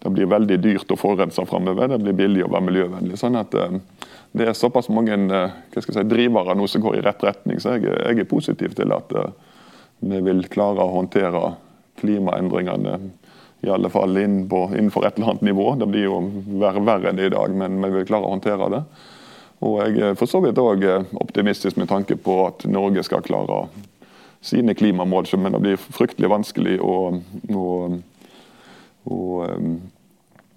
[0.04, 1.88] Det blir veldig dyrt å forurense framover.
[1.88, 3.18] Det blir billig å være miljøvennlig.
[3.20, 3.78] sånn at eh,
[4.36, 7.88] det er såpass mange eh, si, drivere nå som går i rett retning, så jeg,
[7.88, 9.32] jeg er positiv til at eh,
[10.04, 11.54] vi vil klare å håndtere
[12.02, 12.98] klimaendringene
[13.64, 15.70] i alle fall innenfor et eller annet nivå.
[15.80, 16.20] Det blir jo
[16.60, 18.84] verre, verre enn i dag, men vi vil klare å håndtere det.
[19.64, 20.84] Og jeg er for så vidt òg
[21.16, 23.70] optimistisk med tanke på at Norge skal klare
[24.44, 26.98] sine klimamål, men det blir fryktelig vanskelig å,
[27.56, 27.68] å,
[29.08, 29.20] å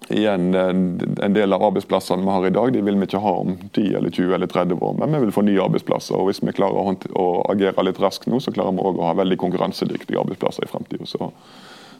[0.09, 3.55] igjen En del av arbeidsplassene vi har i dag, de vil vi ikke ha om
[3.73, 4.93] 10 eller 20 eller 30 år.
[4.99, 6.15] Men vi vil få nye arbeidsplasser.
[6.15, 9.17] og Hvis vi klarer å, agere litt raskt nå, så klarer vi òg å ha
[9.19, 11.09] veldig konkurransedyktige arbeidsplasser i fremtiden.
[11.09, 11.31] Så,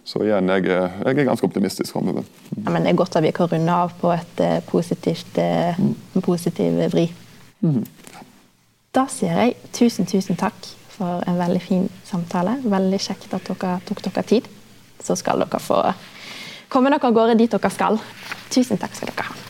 [0.07, 2.25] så, igjen, jeg jeg er ganske optimistisk framover.
[2.55, 5.93] Ja, men det er godt at vi kan runde av på et uh, positivt, mm.
[6.15, 7.09] en positiv vri.
[7.61, 7.83] Mm.
[8.95, 10.57] Da sier jeg tusen, tusen takk
[10.97, 12.57] for en veldig fin samtale.
[12.63, 14.47] Veldig kjekt at dere tok dere tid.
[15.03, 15.83] Så skal dere få
[16.70, 17.99] komme dere av gårde dit dere skal.
[18.53, 19.46] Tusen takk skal dere ha.